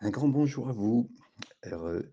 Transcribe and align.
Un 0.00 0.10
grand 0.10 0.28
bonjour 0.28 0.68
à 0.68 0.72
vous, 0.72 1.10
heureux 1.64 2.12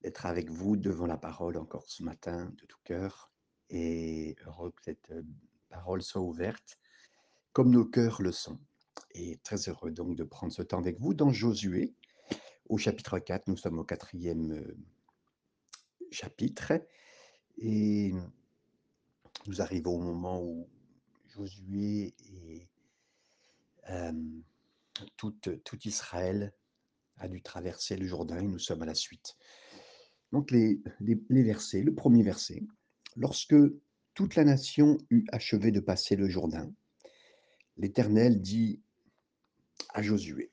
d'être 0.00 0.26
avec 0.26 0.48
vous 0.48 0.76
devant 0.76 1.06
la 1.06 1.16
parole 1.16 1.56
encore 1.56 1.84
ce 1.88 2.04
matin 2.04 2.54
de 2.56 2.66
tout 2.66 2.78
cœur 2.84 3.32
et 3.68 4.36
heureux 4.46 4.70
que 4.70 4.84
cette 4.84 5.12
parole 5.68 6.04
soit 6.04 6.20
ouverte 6.20 6.78
comme 7.52 7.72
nos 7.72 7.84
cœurs 7.84 8.22
le 8.22 8.30
sont. 8.30 8.60
Et 9.10 9.38
très 9.38 9.68
heureux 9.68 9.90
donc 9.90 10.14
de 10.14 10.22
prendre 10.22 10.52
ce 10.52 10.62
temps 10.62 10.78
avec 10.78 11.00
vous 11.00 11.14
dans 11.14 11.32
Josué 11.32 11.96
au 12.68 12.78
chapitre 12.78 13.18
4. 13.18 13.48
Nous 13.48 13.56
sommes 13.56 13.80
au 13.80 13.84
quatrième 13.84 14.64
chapitre 16.12 16.74
et 17.58 18.14
nous 19.48 19.60
arrivons 19.60 19.96
au 19.96 20.00
moment 20.00 20.40
où 20.40 20.68
Josué 21.26 22.14
et 22.20 22.68
euh, 23.90 24.12
tout, 25.16 25.34
tout 25.64 25.88
Israël 25.88 26.54
a 27.18 27.28
dû 27.28 27.42
traverser 27.42 27.96
le 27.96 28.06
Jourdain 28.06 28.38
et 28.38 28.46
nous 28.46 28.58
sommes 28.58 28.82
à 28.82 28.86
la 28.86 28.94
suite. 28.94 29.36
Donc 30.32 30.50
les, 30.50 30.80
les, 31.00 31.42
versets, 31.42 31.82
le 31.82 31.94
premier 31.94 32.22
verset, 32.22 32.62
lorsque 33.16 33.56
toute 34.14 34.34
la 34.34 34.44
nation 34.44 34.98
eut 35.10 35.24
achevé 35.30 35.70
de 35.70 35.80
passer 35.80 36.16
le 36.16 36.28
Jourdain, 36.28 36.72
l'Éternel 37.76 38.40
dit 38.40 38.80
à 39.90 40.02
Josué. 40.02 40.50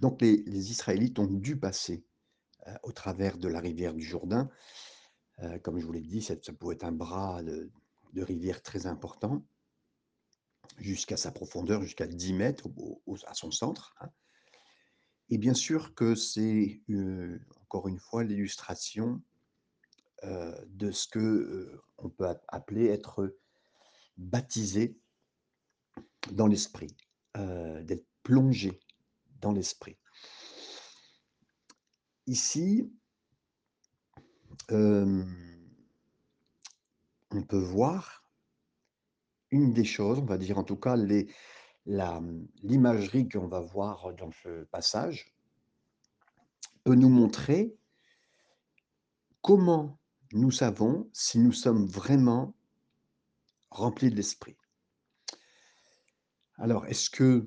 Donc 0.00 0.20
les, 0.20 0.70
Israélites 0.70 1.18
ont 1.18 1.26
dû 1.26 1.56
passer 1.56 2.04
euh, 2.66 2.74
au 2.82 2.92
travers 2.92 3.38
de 3.38 3.48
la 3.48 3.60
rivière 3.60 3.94
du 3.94 4.02
Jourdain. 4.02 4.50
Euh, 5.40 5.58
comme 5.58 5.78
je 5.78 5.86
vous 5.86 5.92
l'ai 5.92 6.00
dit, 6.00 6.22
ça, 6.22 6.34
pouvait 6.58 6.74
être 6.74 6.84
un 6.84 6.92
bras 6.92 7.42
de, 7.42 7.70
rivière 8.16 8.62
très 8.62 8.86
important, 8.86 9.44
jusqu'à 10.78 11.16
sa 11.16 11.32
profondeur, 11.32 11.82
jusqu'à 11.82 12.06
10 12.06 12.32
mètres 12.32 12.68
au, 12.76 13.16
à 13.26 13.34
son 13.34 13.50
centre. 13.50 13.94
Hein. 14.00 14.08
Et 15.30 15.38
bien 15.38 15.54
sûr 15.54 15.94
que 15.94 16.14
c'est, 16.14 16.82
encore 17.62 17.88
une 17.88 17.98
fois, 17.98 18.24
l'illustration 18.24 19.22
de 20.22 20.90
ce 20.90 21.08
que 21.08 21.80
on 21.98 22.08
peut 22.08 22.26
appeler 22.48 22.86
être 22.86 23.36
baptisé 24.16 24.98
dans 26.32 26.46
l'esprit, 26.46 26.96
d'être 27.34 28.06
plongé 28.22 28.80
dans 29.40 29.52
l'esprit. 29.52 29.98
Ici, 32.26 32.90
on 34.70 35.26
peut 37.48 37.58
voir 37.58 38.24
une 39.50 39.72
des 39.72 39.84
choses, 39.84 40.18
on 40.18 40.24
va 40.24 40.38
dire 40.38 40.58
en 40.58 40.64
tout 40.64 40.76
cas 40.76 40.96
les, 40.96 41.28
l'imagerie 41.86 43.28
qu'on 43.28 43.48
va 43.48 43.60
voir 43.60 44.12
dans 44.14 44.30
ce 44.30 44.64
passage 44.64 45.34
peut 46.82 46.94
nous 46.94 47.08
montrer 47.08 47.76
comment 49.42 49.98
nous 50.32 50.50
savons 50.50 51.08
si 51.12 51.38
nous 51.38 51.52
sommes 51.52 51.86
vraiment 51.86 52.54
remplis 53.70 54.10
de 54.10 54.16
l'esprit. 54.16 54.56
Alors, 56.56 56.86
est-ce 56.86 57.10
que 57.10 57.46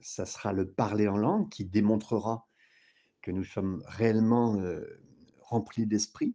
ça 0.00 0.26
sera 0.26 0.52
le 0.52 0.70
parler 0.70 1.08
en 1.08 1.16
langue 1.16 1.48
qui 1.48 1.64
démontrera 1.64 2.46
que 3.22 3.30
nous 3.30 3.44
sommes 3.44 3.82
réellement 3.86 4.56
remplis 5.40 5.86
d'esprit, 5.86 6.34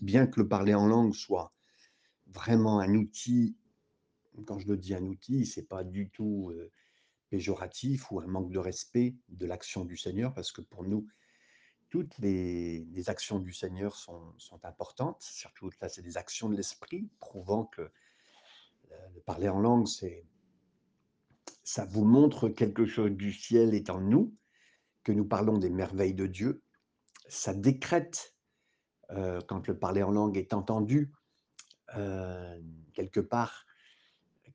bien 0.00 0.26
que 0.26 0.40
le 0.40 0.48
parler 0.48 0.74
en 0.74 0.86
langue 0.86 1.14
soit 1.14 1.52
vraiment 2.26 2.78
un 2.78 2.94
outil 2.94 3.56
quand 4.46 4.58
je 4.58 4.68
le 4.68 4.76
dis 4.76 4.94
un 4.94 5.04
outil, 5.04 5.46
c'est 5.46 5.66
pas 5.66 5.84
du 5.84 6.10
tout 6.10 6.52
péjoratif 7.30 8.10
ou 8.10 8.20
un 8.20 8.26
manque 8.26 8.50
de 8.50 8.58
respect 8.58 9.14
de 9.28 9.46
l'action 9.46 9.84
du 9.84 9.96
Seigneur, 9.96 10.32
parce 10.34 10.52
que 10.52 10.60
pour 10.60 10.84
nous, 10.84 11.06
toutes 11.90 12.16
les, 12.18 12.86
actions 13.08 13.38
du 13.38 13.52
Seigneur 13.52 13.96
sont, 13.96 14.34
importantes, 14.62 15.22
surtout 15.22 15.70
là, 15.80 15.88
c'est 15.88 16.02
des 16.02 16.16
actions 16.16 16.48
de 16.48 16.56
l'esprit, 16.56 17.08
prouvant 17.18 17.64
que 17.64 17.90
le 19.14 19.20
parler 19.20 19.48
en 19.48 19.60
langue, 19.60 19.86
c'est 19.86 20.24
ça 21.64 21.84
vous 21.84 22.04
montre 22.04 22.48
quelque 22.48 22.86
chose 22.86 23.10
du 23.10 23.32
ciel 23.32 23.74
est 23.74 23.90
en 23.90 24.00
nous, 24.00 24.34
que 25.02 25.12
nous 25.12 25.26
parlons 25.26 25.58
des 25.58 25.70
merveilles 25.70 26.14
de 26.14 26.26
Dieu. 26.26 26.62
Ça 27.28 27.52
décrète, 27.52 28.34
quand 29.10 29.66
le 29.66 29.78
parler 29.78 30.02
en 30.02 30.10
langue 30.10 30.36
est 30.38 30.54
entendu, 30.54 31.12
quelque 31.88 33.20
part, 33.20 33.66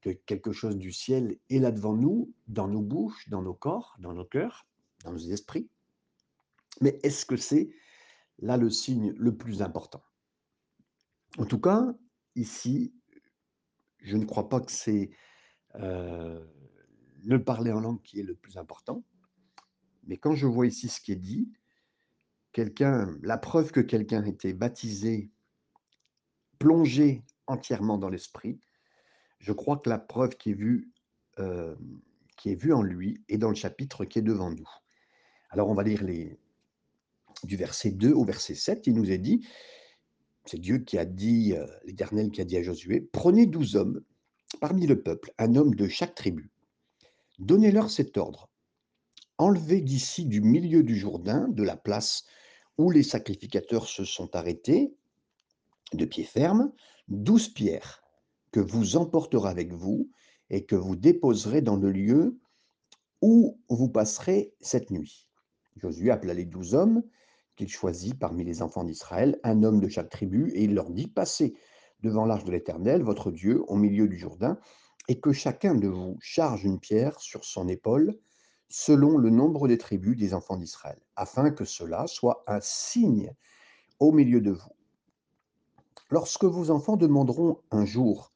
que 0.04 0.10
quelque 0.10 0.52
chose 0.52 0.78
du 0.78 0.92
ciel 0.92 1.40
est 1.50 1.60
là 1.60 1.72
devant 1.72 1.96
nous, 1.96 2.34
dans 2.48 2.68
nos 2.68 2.82
bouches, 2.82 3.30
dans 3.30 3.42
nos 3.42 3.54
corps, 3.54 3.96
dans 4.00 4.14
nos 4.14 4.26
cœurs, 4.26 4.68
dans 5.06 5.14
nos 5.14 5.32
esprits. 5.32 5.70
Mais 6.82 7.00
est-ce 7.04 7.26
que 7.26 7.38
c'est 7.38 7.70
là 8.40 8.58
le 8.58 8.70
signe 8.70 9.14
le 9.14 9.34
plus 9.38 9.62
important? 9.62 10.04
En 11.38 11.46
tout 11.46 11.60
cas, 11.60 11.96
ici, 12.36 12.94
je 14.00 14.18
ne 14.18 14.26
crois 14.26 14.50
pas 14.50 14.60
que 14.60 14.74
c'est 14.74 15.12
euh, 15.76 16.46
le 17.24 17.42
parler 17.42 17.72
en 17.72 17.80
langue 17.80 18.02
qui 18.02 18.20
est 18.20 18.24
le 18.24 18.36
plus 18.36 18.58
important. 18.58 19.06
Mais 20.04 20.18
quand 20.18 20.36
je 20.36 20.48
vois 20.48 20.68
ici 20.68 20.90
ce 20.90 21.00
qui 21.00 21.14
est 21.14 21.16
dit, 21.16 21.50
la 23.22 23.38
preuve 23.38 23.72
que 23.72 23.80
quelqu'un 23.80 24.26
était 24.26 24.54
baptisé, 24.54 25.32
plongé 26.60 27.24
entièrement 27.48 27.98
dans 27.98 28.10
l'esprit, 28.10 28.60
je 29.44 29.52
crois 29.52 29.78
que 29.78 29.90
la 29.90 30.00
preuve 30.00 30.38
qui 30.38 30.52
est 30.52 30.56
vue, 30.56 30.90
euh, 31.38 31.76
qui 32.38 32.52
est 32.52 32.56
vue 32.56 32.72
en 32.72 32.82
lui 32.82 33.22
est 33.28 33.38
dans 33.38 33.50
le 33.50 33.56
chapitre 33.56 34.06
qui 34.06 34.20
est 34.20 34.24
devant 34.24 34.50
nous. 34.50 34.70
Alors 35.50 35.70
on 35.70 35.74
va 35.74 35.84
lire 35.84 36.02
du 37.44 37.58
verset 37.58 37.92
2 37.92 38.14
au 38.14 38.24
verset 38.24 38.56
7, 38.56 38.88
il 38.88 38.94
nous 38.94 39.12
est 39.12 39.18
dit, 39.18 39.46
c'est 40.46 40.60
Dieu 40.60 40.80
qui 40.80 40.98
a 40.98 41.04
dit, 41.04 41.54
euh, 41.54 41.68
l'Éternel 41.84 42.32
qui 42.32 42.40
a 42.40 42.46
dit 42.46 42.56
à 42.56 42.64
Josué, 42.64 43.02
prenez 43.02 43.46
douze 43.46 43.76
hommes 43.76 44.02
parmi 44.62 44.88
le 44.88 45.04
peuple, 45.04 45.34
un 45.38 45.56
homme 45.56 45.76
de 45.76 45.90
chaque 45.90 46.16
tribu. 46.16 46.50
Donnez-leur 47.40 47.92
cet 47.92 48.18
ordre. 48.18 48.50
Enlevez 49.38 49.82
d'ici 49.82 50.26
du 50.26 50.40
milieu 50.40 50.84
du 50.84 50.96
Jourdain, 50.96 51.50
de 51.50 51.64
la 51.64 51.76
place 51.76 52.24
où 52.78 52.92
les 52.92 53.04
sacrificateurs 53.04 53.90
se 53.90 54.06
sont 54.06 54.34
arrêtés, 54.38 54.96
de 55.92 56.06
pied 56.06 56.24
ferme, 56.24 56.72
douze 57.10 57.50
pierres 57.50 58.03
que 58.54 58.60
vous 58.60 58.96
emporterez 58.96 59.50
avec 59.50 59.74
vous 59.74 60.10
et 60.50 60.64
que 60.64 60.76
vous 60.76 60.96
déposerez 60.96 61.62
dans 61.62 61.76
le 61.76 61.92
lieu 61.92 62.40
où 63.22 63.60
vous 63.68 63.90
passerez 63.90 64.54
cette 64.62 64.92
nuit. 64.92 65.28
Josué 65.76 66.12
appela 66.12 66.36
les 66.36 66.46
douze 66.46 66.76
hommes 66.76 67.04
qu'il 67.56 67.68
choisit 67.68 68.18
parmi 68.18 68.44
les 68.44 68.62
enfants 68.62 68.84
d'Israël, 68.84 69.40
un 69.44 69.64
homme 69.64 69.80
de 69.80 69.88
chaque 69.88 70.10
tribu, 70.10 70.52
et 70.54 70.64
il 70.64 70.76
leur 70.76 70.92
dit, 70.92 71.08
passez 71.08 71.56
devant 72.02 72.26
l'arche 72.26 72.44
de 72.44 72.52
l'Éternel, 72.52 73.02
votre 73.02 73.32
Dieu, 73.32 73.64
au 73.68 73.76
milieu 73.76 74.08
du 74.08 74.18
Jourdain, 74.18 74.60
et 75.08 75.20
que 75.20 75.34
chacun 75.34 75.74
de 75.74 75.88
vous 75.88 76.18
charge 76.20 76.64
une 76.64 76.80
pierre 76.80 77.20
sur 77.20 77.46
son 77.46 77.68
épaule, 77.68 78.20
selon 78.70 79.18
le 79.18 79.30
nombre 79.30 79.68
des 79.68 79.78
tribus 79.78 80.18
des 80.18 80.34
enfants 80.34 80.58
d'Israël, 80.58 81.00
afin 81.16 81.52
que 81.52 81.66
cela 81.66 82.06
soit 82.08 82.44
un 82.48 82.60
signe 82.62 83.34
au 84.00 84.12
milieu 84.12 84.42
de 84.42 84.52
vous. 84.52 84.76
Lorsque 86.10 86.46
vos 86.46 86.70
enfants 86.70 86.98
demanderont 86.98 87.60
un 87.72 87.86
jour 87.86 88.33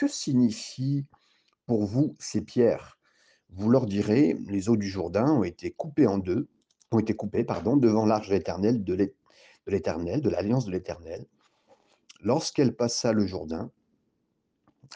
que 0.00 0.08
signifient 0.08 1.04
pour 1.66 1.84
vous 1.84 2.16
ces 2.18 2.40
pierres? 2.40 2.98
Vous 3.50 3.68
leur 3.68 3.84
direz, 3.84 4.34
les 4.46 4.70
eaux 4.70 4.78
du 4.78 4.88
Jourdain 4.88 5.30
ont 5.30 5.44
été 5.44 5.72
coupées 5.72 6.06
en 6.06 6.16
deux, 6.16 6.48
ont 6.90 7.00
été 7.00 7.14
coupées, 7.14 7.44
pardon, 7.44 7.76
devant 7.76 8.06
l'arche 8.06 8.28
de 8.28 8.32
l'Éternel, 8.32 8.82
de 8.82 9.14
l'Éternel, 9.66 10.22
de 10.22 10.30
l'alliance 10.30 10.64
de 10.64 10.70
l'Éternel. 10.70 11.26
Lorsqu'elle 12.22 12.74
passa 12.74 13.12
le 13.12 13.26
Jourdain, 13.26 13.70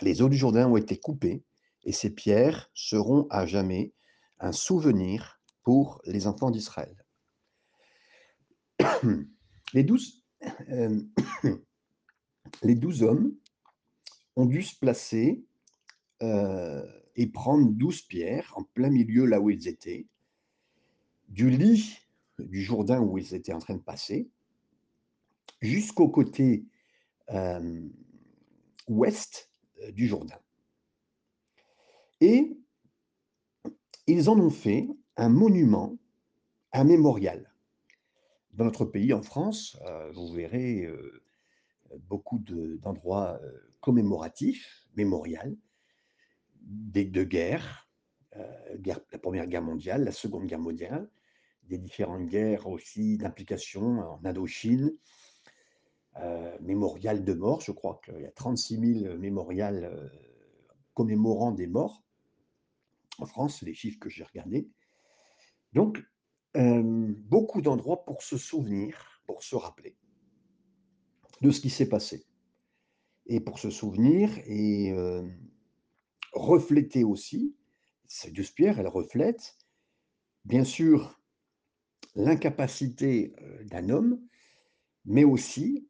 les 0.01 0.23
eaux 0.23 0.31
du 0.31 0.39
Jourdain 0.39 0.69
ont 0.69 0.79
été 0.79 0.97
coupées, 0.97 1.45
et 1.85 1.93
ces 1.93 2.09
pierres 2.09 2.71
seront 2.73 3.27
à 3.29 3.45
jamais 3.45 3.93
un 4.41 4.53
souvenir 4.53 5.39
pour 5.65 6.01
les 6.07 6.27
enfants 6.27 6.51
d'Israël. 6.51 6.97
Les 9.75 9.83
douze, 9.83 10.23
euh, 10.71 11.03
les 12.63 12.77
douze 12.77 13.03
hommes 13.03 13.35
ont 14.37 14.47
dû 14.47 14.63
se 14.63 14.77
placer 14.79 15.45
euh, 16.23 16.85
et 17.17 17.27
prendre 17.27 17.71
douze 17.71 18.03
pierres 18.03 18.53
en 18.57 18.65
plein 18.65 18.91
milieu 18.91 19.25
là 19.27 19.41
où 19.41 19.51
ils 19.51 19.69
étaient, 19.69 20.07
du 21.29 21.51
lit 21.51 21.99
du 22.39 22.63
Jourdain 22.63 23.01
où 23.01 23.17
ils 23.19 23.35
étaient 23.35 23.53
en 23.53 23.61
train 23.61 23.75
de 23.75 23.83
passer, 23.83 24.29
jusqu'au 25.61 26.09
côté 26.09 26.65
euh, 27.31 27.89
ouest 28.89 29.51
euh, 29.83 29.93
du 29.93 30.09
Jourdain. 30.09 30.39
Et 32.21 32.57
ils 34.07 34.29
en 34.29 34.39
ont 34.39 34.51
fait 34.51 34.89
un 35.17 35.29
monument, 35.29 35.97
un 36.73 36.85
mémorial. 36.85 37.53
Dans 38.53 38.65
notre 38.65 38.85
pays, 38.85 39.13
en 39.13 39.23
France, 39.23 39.77
vous 40.15 40.33
verrez 40.33 40.89
beaucoup 42.09 42.39
d'endroits 42.39 43.41
commémoratif, 43.85 44.89
mémorial, 44.97 45.55
des, 46.63 47.05
de 47.05 47.23
guerre, 47.23 47.87
heu, 48.35 48.79
guerre 48.79 49.01
la 49.13 49.19
1re 49.19 49.47
guerre 49.47 49.63
mondiale, 49.63 50.05
la 50.05 50.11
2de 50.11 50.47
guerre 50.47 50.59
mondiale, 50.59 51.11
des 51.65 51.77
différentes 51.77 52.27
guerres 52.27 52.67
aussi 52.67 53.19
d'implication 53.19 54.01
en 54.01 54.25
Indochine. 54.25 54.91
Heu, 56.17 56.59
mémorial 56.63 57.25
de 57.25 57.35
morts, 57.35 57.61
je 57.61 57.73
crois 57.73 58.01
qu'il 58.03 58.23
y 58.23 58.25
a 58.25 58.31
36 58.31 58.79
000 59.03 59.19
mémorials, 59.19 59.85
heu, 59.85 60.11
commémorant 60.95 61.53
des 61.53 61.67
morts 61.67 62.03
en 63.19 63.27
France, 63.27 63.61
les 63.63 63.75
chiffres 63.75 63.99
que 64.01 64.09
j'ai 64.09 64.25
regardés. 64.25 64.69
Donc, 65.75 66.03
beaucoup 66.55 67.61
d'endroits 67.61 68.05
pour 68.07 68.23
se 68.23 68.39
souvenir, 68.39 69.21
pour 69.27 69.43
se 69.43 69.57
rappeler 69.57 69.97
de 71.43 71.51
ce 71.51 71.61
qui 71.61 71.71
s'est 71.71 71.89
passé 71.89 72.25
et 73.27 73.41
pour 73.41 73.59
se 73.59 73.71
souvenir 73.71 74.31
et 74.47 74.95
refléter 76.33 77.05
aussi, 77.05 77.55
ces 78.07 78.31
12 78.31 78.51
pierres, 78.51 78.81
elles 78.81 78.89
reflètent, 78.89 79.57
bien 80.45 80.65
sûr, 80.65 81.21
l'incapacité, 82.15 83.35
d'un 83.65 83.89
homme, 83.89 84.21
mais 85.05 85.25
aussi 85.25 85.89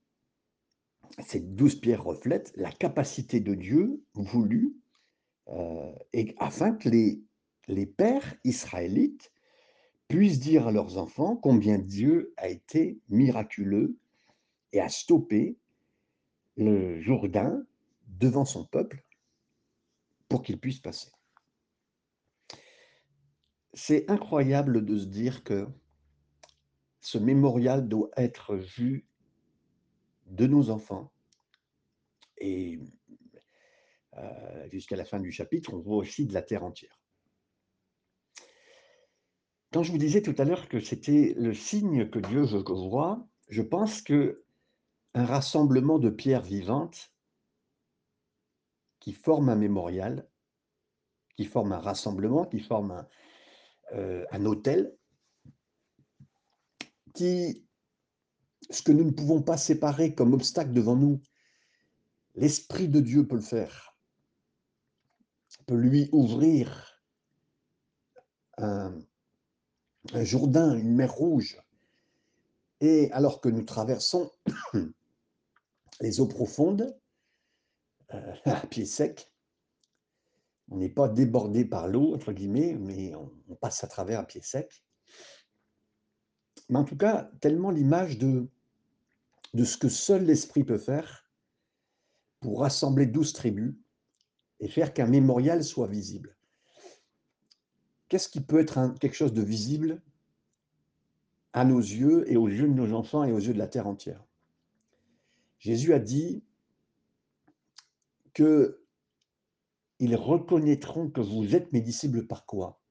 ces 1.26 1.40
12 1.40 1.80
pierres 1.80 2.04
reflètent 2.04 2.52
la 2.56 2.72
capacité 2.72 3.40
de 3.40 3.54
Dieu 3.54 4.02
voulu, 4.14 4.76
heu 5.48 5.92
et 6.12 6.34
afin 6.38 6.72
que 6.72 6.88
les 6.88 7.86
pères 7.86 8.34
israélites 8.44 9.32
puissent 10.08 10.40
dire 10.40 10.66
à 10.66 10.72
leurs 10.72 10.98
enfants 10.98 11.36
combien 11.36 11.78
Dieu 11.78 12.32
a 12.36 12.48
été 12.48 12.98
miraculeux 13.08 13.96
et 14.72 14.80
a 14.80 14.88
stoppé 14.88 15.56
le 16.56 17.00
Jourdain 17.00 17.64
devant 18.06 18.44
son 18.44 18.64
peuple 18.64 19.04
pour 20.28 20.42
qu'ils 20.42 20.58
puissent 20.58 20.80
passer. 20.80 21.10
C'est 23.72 24.08
incroyable 24.08 24.84
de 24.84 24.98
se 24.98 25.06
dire 25.06 25.42
que 25.42 25.66
ce 27.00 27.18
mémorial 27.18 27.88
doit 27.88 28.10
être 28.16 28.56
vu 28.56 29.06
de 30.26 30.46
nos 30.46 30.70
enfants 30.70 31.12
et 32.38 32.78
heu, 34.16 34.70
jusqu'à 34.70 34.96
la 34.96 35.04
fin 35.04 35.20
du 35.20 35.32
chapitre, 35.32 35.74
on 35.74 35.80
voit 35.80 35.96
aussi 35.96 36.26
de 36.26 36.32
la 36.32 36.42
terre 36.42 36.64
entière. 36.64 37.00
Quand 39.72 39.82
je 39.82 39.90
vous 39.90 39.98
disais 39.98 40.22
tout 40.22 40.34
à 40.38 40.44
l'heure 40.44 40.68
que 40.68 40.78
c'était 40.78 41.34
le 41.36 41.52
signe 41.52 42.08
que 42.08 42.20
Dieu 42.20 42.42
veut 42.42 42.62
je 43.48 43.62
pense 43.62 44.02
qu'un 45.14 45.24
rassemblement 45.24 45.98
de 45.98 46.10
pierres 46.10 46.42
vivantes 46.42 47.12
qui 49.00 49.12
forment 49.12 49.50
un 49.50 49.56
mémorial, 49.56 50.28
qui 51.36 51.44
forment 51.44 51.72
un 51.72 51.80
rassemblement, 51.80 52.44
qui 52.44 52.60
forment 52.60 52.92
un, 52.92 53.08
heu, 53.92 54.26
un 54.30 54.44
autel 54.44 54.96
qui 57.14 57.64
ce 58.70 58.82
que 58.82 58.92
nous 58.92 59.04
ne 59.04 59.10
pouvons 59.10 59.42
pas 59.42 59.58
séparer 59.58 60.14
comme 60.14 60.32
obstacle 60.32 60.72
devant 60.72 60.96
nous, 60.96 61.20
l'Esprit 62.34 62.88
de 62.88 63.00
Dieu 63.00 63.26
peut 63.26 63.36
le 63.36 63.42
faire. 63.42 63.94
Peut 65.66 65.76
lui 65.76 66.08
ouvrir 66.12 67.02
un 68.56 68.98
un 70.12 70.24
Jourdain, 70.24 70.76
une 70.76 70.94
mer 70.94 71.12
Rouge 71.12 71.60
et 72.80 73.10
alors 73.12 73.40
que 73.40 73.48
nous 73.48 73.62
traversons 73.62 74.30
les 76.00 76.20
eaux 76.20 76.28
profondes, 76.28 76.98
heu, 78.12 78.22
à 78.44 78.66
pied 78.66 78.86
sec 78.86 79.30
on 80.70 80.78
n'est 80.78 80.88
pas 80.88 81.08
«débordés 81.08 81.64
par 81.64 81.88
l'eau» 81.88 82.14
entre 82.14 82.32
guillemets, 82.32 82.74
mais 82.74 83.14
on 83.14 83.54
passe 83.56 83.84
à 83.84 83.86
travers 83.86 84.20
à 84.20 84.24
pied 84.24 84.40
sec. 84.40 84.82
Mais 86.68 86.78
en 86.78 86.84
tout 86.84 86.96
cas, 86.96 87.30
tellement 87.40 87.70
l'image 87.70 88.18
de 88.18 88.48
de 89.52 89.64
ce 89.64 89.78
que 89.78 89.88
seul 89.88 90.24
l'Esprit 90.24 90.64
peut 90.64 90.78
faire 90.78 91.30
pour 92.40 92.60
rassembler 92.60 93.06
12 93.06 93.32
tribus 93.32 93.76
et 94.58 94.68
faire 94.68 94.92
qu'un 94.92 95.06
mémorial 95.06 95.62
soit 95.62 95.86
visible. 95.86 96.36
Qu'est-ce 98.08 98.28
qui 98.28 98.40
peut 98.40 98.58
être 98.58 98.94
quelque 98.98 99.14
chose 99.14 99.32
de 99.32 99.42
visible 99.42 100.02
à 101.52 101.64
nos 101.64 101.78
yeux 101.78 102.30
et 102.30 102.36
aux 102.36 102.48
yeux 102.48 102.66
de 102.66 102.74
nos 102.74 102.92
enfants 102.94 103.22
et 103.22 103.32
aux 103.32 103.38
yeux 103.38 103.54
de 103.54 103.58
la 103.58 103.68
terre 103.68 103.86
entière? 103.86 104.24
Jésus 105.64 105.94
a 105.94 105.98
dit 105.98 106.44
qu'ils 108.34 108.76
reconnaîtront 109.98 111.08
que 111.08 111.22
vous 111.22 111.54
êtes 111.54 111.72
mes 111.72 111.80
disciples 111.80 112.26
par 112.26 112.44
quoi? 112.44 112.82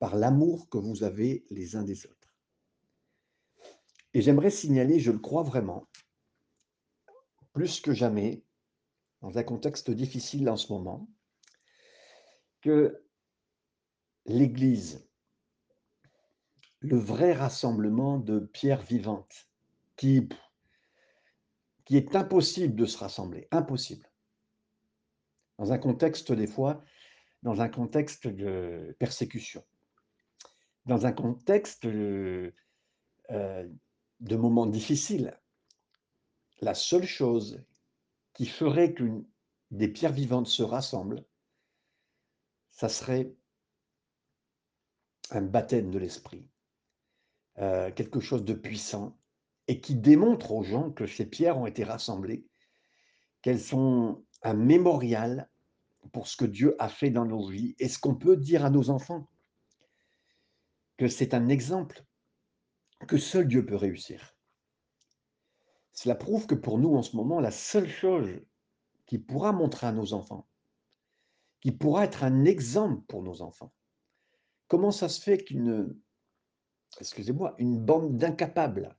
Par 0.00 0.16
l'amour 0.16 0.68
que 0.68 0.78
vous 0.78 1.04
avez 1.04 1.46
les 1.50 1.76
uns 1.76 1.84
des 1.84 2.06
autres. 2.06 2.34
Et 4.14 4.20
j'aimerais 4.20 4.50
signaler, 4.50 4.98
je 4.98 5.12
le 5.12 5.20
crois 5.20 5.44
vraiment 5.44 5.86
plus 7.52 7.80
que 7.80 7.94
jamais, 7.94 8.42
dans 9.20 9.38
un 9.38 9.44
contexte 9.44 9.92
difficile 9.92 10.50
en 10.50 10.56
ce 10.56 10.72
moment 10.72 11.08
que 12.62 13.00
l'Église 14.26 15.08
le 16.80 16.96
vrai 16.96 17.32
rassemblement 17.32 18.18
de 18.18 18.40
pierres 18.40 18.82
vivantes 18.82 19.48
qui 19.94 20.28
qui 21.84 21.96
est 21.96 22.16
impossible 22.16 22.74
de 22.74 22.86
se 22.86 22.98
rassembler, 22.98 23.48
impossible. 23.50 24.10
Dans 25.58 25.72
un 25.72 25.78
contexte 25.78 26.32
des 26.32 26.46
fois, 26.46 26.82
dans 27.42 27.60
un 27.60 27.68
contexte 27.68 28.26
de 28.26 28.96
persécution. 28.98 29.64
Dans 30.86 31.06
un 31.06 31.12
contexte, 31.12 31.86
heu 31.86 32.54
heu, 33.30 33.72
de 34.20 34.36
moments 34.36 34.66
difficiles. 34.66 35.38
La 36.60 36.74
seule 36.74 37.06
chose 37.06 37.64
qui 38.34 38.46
ferait 38.46 38.94
qu'une 38.94 39.24
des 39.70 39.88
pierres 39.88 40.12
vivantes 40.12 40.46
se 40.48 40.62
rassemblent 40.62 41.24
ça 42.70 42.88
serait 42.88 43.32
un 45.30 45.42
baptême 45.42 45.90
de 45.92 45.98
l'esprit. 45.98 46.48
Heu, 47.58 47.90
quelque 47.92 48.20
chose 48.20 48.44
de 48.44 48.54
puissant 48.54 49.16
et 49.68 49.80
qui 49.80 49.94
démontre 49.94 50.52
aux 50.52 50.62
gens 50.62 50.90
que 50.90 51.06
ces 51.06 51.26
pierres 51.26 51.58
ont 51.58 51.66
été 51.66 51.84
rassemblées, 51.84 52.46
qu'elles 53.42 53.60
sont 53.60 54.24
un 54.42 54.54
mémorial 54.54 55.48
pour 56.12 56.28
ce 56.28 56.36
que 56.36 56.44
Dieu 56.44 56.76
a 56.78 56.88
fait 56.88 57.10
dans 57.10 57.24
nos 57.24 57.48
vies 57.48 57.74
et 57.78 57.88
ce 57.88 57.98
qu'on 57.98 58.14
peut 58.14 58.36
dire 58.36 58.64
à 58.64 58.70
nos 58.70 58.90
enfants 58.90 59.28
que 60.96 61.08
c'est 61.08 61.34
un 61.34 61.48
exemple 61.48 62.04
que 63.08 63.18
seul 63.18 63.48
Dieu 63.48 63.64
peut 63.64 63.76
réussir. 63.76 64.36
Cela 65.92 66.14
prouve 66.14 66.46
que 66.46 66.54
pour 66.54 66.78
nous, 66.78 66.94
en 66.94 67.02
ce 67.02 67.16
moment, 67.16 67.40
la 67.40 67.50
seule 67.50 67.88
chose 67.88 68.40
qui 69.06 69.18
pourra 69.18 69.52
montrer 69.52 69.86
à 69.86 69.92
nos 69.92 70.12
enfants 70.12 70.46
qui 71.64 71.72
pourra 71.72 72.04
être 72.04 72.24
un 72.24 72.44
exemple 72.44 73.02
pour 73.08 73.22
nos 73.22 73.40
enfants. 73.40 73.72
Comment 74.68 74.90
ça 74.90 75.08
se 75.08 75.22
fait 75.22 75.38
qu'une 75.38 75.98
excusez-moi, 77.00 77.54
une 77.56 77.82
bande 77.82 78.18
d'incapables 78.18 78.94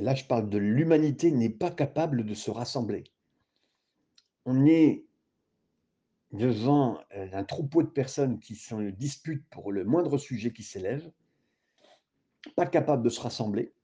et 0.00 0.02
là 0.02 0.14
je 0.14 0.24
parle 0.24 0.48
de 0.48 0.56
l'humanité 0.56 1.30
n'est 1.30 1.50
pas 1.50 1.70
capable 1.70 2.24
de 2.24 2.32
se 2.32 2.50
rassembler. 2.50 3.04
On 4.46 4.64
est 4.64 5.04
devant, 6.32 6.98
heu, 7.14 7.28
un 7.34 7.44
troupeau 7.44 7.82
de 7.82 7.88
personnes 7.88 8.40
qui 8.40 8.56
se 8.56 8.74
disputent 8.92 9.46
pour 9.50 9.72
le 9.72 9.84
moindre 9.84 10.16
sujet 10.16 10.52
qui 10.54 10.62
s'élève 10.62 11.12
pas 12.56 12.64
capables 12.64 13.02
de 13.02 13.10
se 13.10 13.20
rassembler, 13.20 13.74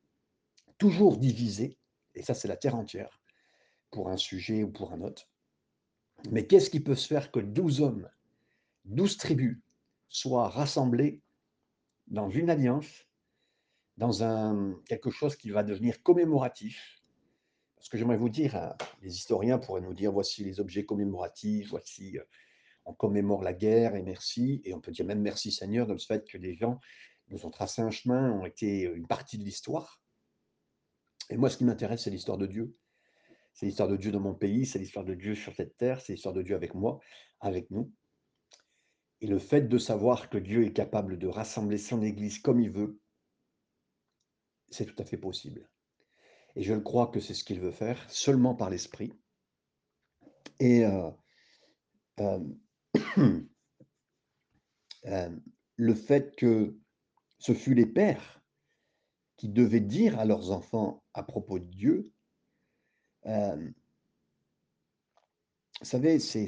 toujours 0.78 1.18
divisés 1.18 1.76
et 2.14 2.22
ça 2.22 2.32
c'est 2.32 2.48
la 2.48 2.56
terre 2.56 2.76
entière, 2.76 3.20
pour 3.90 4.08
un 4.08 4.16
sujet 4.16 4.62
ou 4.62 4.70
pour 4.70 4.94
un 4.94 5.02
autre. 5.02 5.28
Mais 6.30 6.46
qu'est-ce 6.46 6.70
qui 6.70 6.80
peut 6.80 6.94
se 6.94 7.06
faire 7.06 7.30
que 7.30 7.40
12 7.40 7.82
hommes, 7.82 8.08
12 8.86 9.18
tribus 9.18 9.60
soient 10.08 10.48
rassemblés 10.48 11.20
dans 12.06 12.30
une 12.30 12.48
alliance, 12.48 13.05
dans 13.96 14.22
un 14.22 14.74
quelque 14.86 15.10
chose 15.10 15.36
qui 15.36 15.50
va 15.50 15.62
devenir 15.62 16.02
commémoratif? 16.02 17.02
Parce 17.76 17.88
que 17.88 17.98
j'aimerais 17.98 18.16
vous 18.16 18.28
dire, 18.28 18.56
hein, 18.56 18.74
les 19.02 19.14
historiens 19.14 19.58
pourraient 19.58 19.80
nous 19.80 19.94
dire: 19.94 20.12
«Voici 20.12 20.42
les 20.44 20.60
objets 20.60 20.84
commémoratifs, 20.84 21.70
voici, 21.70 22.16
heu, 22.18 22.26
on 22.84 22.94
commémore 22.94 23.42
la 23.42 23.52
guerre 23.52 23.94
et 23.94 24.02
merci» 24.02 24.60
et 24.64 24.74
on 24.74 24.80
peut 24.80 24.92
dire 24.92 25.06
même: 25.06 25.20
«Merci 25.20 25.52
Seigneur» 25.52 25.86
de 25.86 25.96
ce 25.96 26.06
fait 26.06 26.26
que 26.26 26.38
des 26.38 26.54
gens 26.54 26.80
nous 27.28 27.44
ont 27.46 27.50
tracé 27.50 27.82
un 27.82 27.90
chemin, 27.90 28.32
ont 28.32 28.44
été, 28.46 28.86
heu, 28.86 28.96
une 28.96 29.06
partie 29.06 29.38
de 29.38 29.44
l'histoire. 29.44 30.00
Et 31.30 31.36
moi 31.36 31.50
ce 31.50 31.56
qui 31.56 31.64
m'intéresse, 31.64 32.04
c'est 32.04 32.10
l'histoire 32.10 32.38
de 32.38 32.46
Dieu. 32.46 32.76
C'est 33.52 33.66
l'histoire 33.66 33.88
de 33.88 33.96
Dieu 33.96 34.12
dans 34.12 34.20
mon 34.20 34.34
pays, 34.34 34.66
c'est 34.66 34.78
l'histoire 34.78 35.04
de 35.04 35.14
Dieu 35.14 35.34
sur 35.34 35.54
cette 35.54 35.76
terre, 35.76 36.00
c'est 36.00 36.12
l'histoire 36.12 36.34
de 36.34 36.42
Dieu 36.42 36.54
avec 36.54 36.74
moi, 36.74 37.00
avec 37.40 37.70
nous. 37.70 37.92
Et 39.20 39.26
le 39.26 39.38
fait 39.38 39.62
de 39.62 39.78
savoir 39.78 40.28
que 40.28 40.38
Dieu 40.38 40.64
est 40.66 40.72
capable 40.72 41.18
de 41.18 41.26
rassembler 41.26 41.78
son 41.78 42.02
église 42.02 42.38
comme 42.38 42.60
il 42.60 42.70
veut 42.70 43.00
c'est 44.70 44.86
tout 44.86 45.02
à 45.02 45.04
fait 45.04 45.16
possible. 45.16 45.68
Et 46.54 46.62
je 46.62 46.74
le 46.74 46.80
crois 46.80 47.08
que 47.08 47.20
c'est 47.20 47.34
ce 47.34 47.44
qu'il 47.44 47.60
veut 47.60 47.72
faire, 47.72 48.10
seulement 48.10 48.54
par 48.54 48.70
l'esprit. 48.70 49.12
Et 50.58 50.84
heu, 50.84 51.12
hem 52.18 52.58
Hem, 55.04 55.40
le 55.76 55.94
fait 55.94 56.34
que 56.36 56.76
ce 57.38 57.54
fut 57.54 57.74
les 57.74 57.86
pères 57.86 58.42
qui 59.36 59.48
devaient 59.48 59.80
dire 59.80 60.18
à 60.18 60.24
leurs 60.24 60.50
enfants 60.50 61.04
à 61.14 61.22
propos 61.22 61.58
de 61.60 61.64
Dieu, 61.66 62.12
vous 63.24 63.72
savez, 65.82 66.18
c'est 66.18 66.46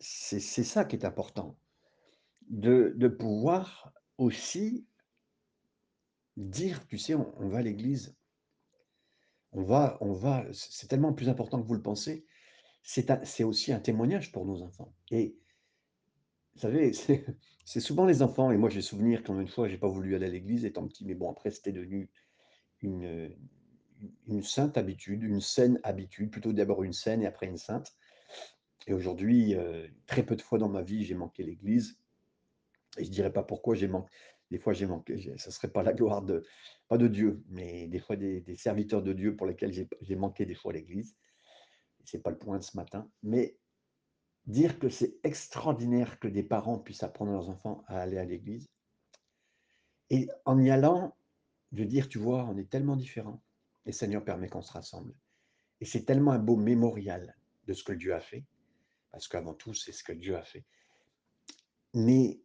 ça 0.00 0.84
qui 0.84 0.96
est 0.96 1.04
important, 1.04 1.58
de 2.48 2.92
de 2.96 3.08
pouvoir 3.08 3.92
aussi 4.18 4.86
dire: 6.48 6.86
«Tu 6.88 6.98
sais, 6.98 7.14
on 7.14 7.48
va 7.48 7.58
à 7.58 7.62
l'église» 7.62 8.14
on 9.52 9.62
va 9.62 9.98
on 10.00 10.12
va 10.12 10.44
c'est 10.52 10.88
tellement 10.88 11.12
plus 11.12 11.28
important 11.28 11.60
que 11.60 11.66
vous 11.66 11.74
le 11.74 11.82
pensez. 11.82 12.24
C'est 12.82 13.44
aussi 13.44 13.72
un 13.72 13.80
témoignage 13.80 14.32
pour 14.32 14.46
nos 14.46 14.62
enfants. 14.62 14.94
Et 15.10 15.36
vous 16.54 16.60
savez, 16.60 16.92
c'est 17.64 17.80
souvent 17.80 18.06
les 18.06 18.22
enfants 18.22 18.50
et 18.50 18.56
moi 18.56 18.70
j'ai 18.70 18.82
souvenir 18.82 19.22
quand 19.22 19.38
une 19.38 19.48
fois 19.48 19.68
j'ai 19.68 19.78
pas 19.78 19.88
voulu 19.88 20.14
aller 20.14 20.26
à 20.26 20.30
l'église 20.30 20.64
étant 20.64 20.86
petit, 20.86 21.04
mais 21.04 21.14
bon 21.14 21.30
après 21.30 21.50
c'était 21.50 21.72
devenu 21.72 22.10
une, 22.80 23.34
sainte 24.42 24.78
habitude, 24.78 25.22
une 25.22 25.42
saine 25.42 25.78
habitude, 25.82 26.30
plutôt 26.30 26.52
d'abord 26.52 26.82
une 26.82 26.94
saine 26.94 27.22
et 27.22 27.26
après 27.26 27.46
une 27.46 27.58
sainte. 27.58 27.94
Et 28.86 28.94
aujourd'hui, 28.94 29.54
heu, 29.54 29.90
très 30.06 30.22
peu 30.24 30.36
de 30.36 30.42
fois 30.42 30.58
dans 30.58 30.70
ma 30.70 30.82
vie 30.82 31.04
j'ai 31.04 31.14
manqué 31.14 31.42
l'église. 31.42 31.98
Et 32.98 33.04
je 33.04 33.10
dirais 33.10 33.32
pas 33.32 33.42
pourquoi 33.42 33.74
j'ai 33.74 33.88
man 33.88 34.04
des 34.50 34.58
fois 34.58 34.72
j'ai 34.72 34.86
manqué 34.86 35.18
j'ai 35.18 35.36
ça 35.38 35.50
serait 35.50 35.70
pas 35.70 35.82
la 35.82 35.92
gloire 35.92 36.22
de 36.22 36.44
pas 36.88 36.98
de 36.98 37.08
Dieu, 37.08 37.42
mais 37.48 37.86
des 37.86 38.00
fois 38.00 38.16
des 38.16 38.56
serviteurs 38.56 39.02
de 39.02 39.12
Dieu 39.12 39.36
pour 39.36 39.46
lesquels 39.46 39.72
j'ai 39.72 40.16
manqué 40.16 40.46
des 40.46 40.54
fois 40.54 40.72
l'église. 40.72 41.16
C'est 42.04 42.22
pas 42.22 42.30
le 42.30 42.38
point 42.38 42.58
de 42.58 42.64
ce 42.64 42.76
matin, 42.76 43.08
mais 43.22 43.56
dire 44.46 44.78
que 44.78 44.88
c'est 44.88 45.18
extraordinaire 45.22 46.18
que 46.18 46.28
des 46.28 46.42
parents 46.42 46.78
puissent 46.78 47.02
apprendre 47.02 47.30
à 47.30 47.34
leurs 47.34 47.50
enfants 47.50 47.84
à 47.86 48.00
aller 48.00 48.18
à 48.18 48.24
l'église 48.24 48.68
et 50.08 50.28
en 50.44 50.58
y 50.58 50.70
allant, 50.70 51.16
de 51.70 51.84
dire: 51.84 52.08
«Tu 52.08 52.18
vois, 52.18 52.44
on 52.46 52.56
est 52.56 52.68
tellement 52.68 52.96
différents 52.96 53.42
et 53.86 53.92
Seigneur 53.92 54.24
permet 54.24 54.48
qu'on 54.48 54.62
se 54.62 54.72
rassemble» 54.72 55.14
et 55.80 55.84
c'est 55.84 56.04
tellement 56.04 56.32
un 56.32 56.38
beau 56.38 56.56
mémorial 56.56 57.36
de 57.66 57.72
ce 57.72 57.84
que 57.84 57.92
Dieu 57.92 58.14
a 58.14 58.20
fait, 58.20 58.44
parce 59.12 59.28
qu'avant 59.28 59.54
tout, 59.54 59.74
c'est 59.74 59.92
ce 59.92 60.02
que 60.02 60.12
Dieu 60.12 60.36
a 60.36 60.42
fait. 60.42 60.64
Mais 61.94 62.40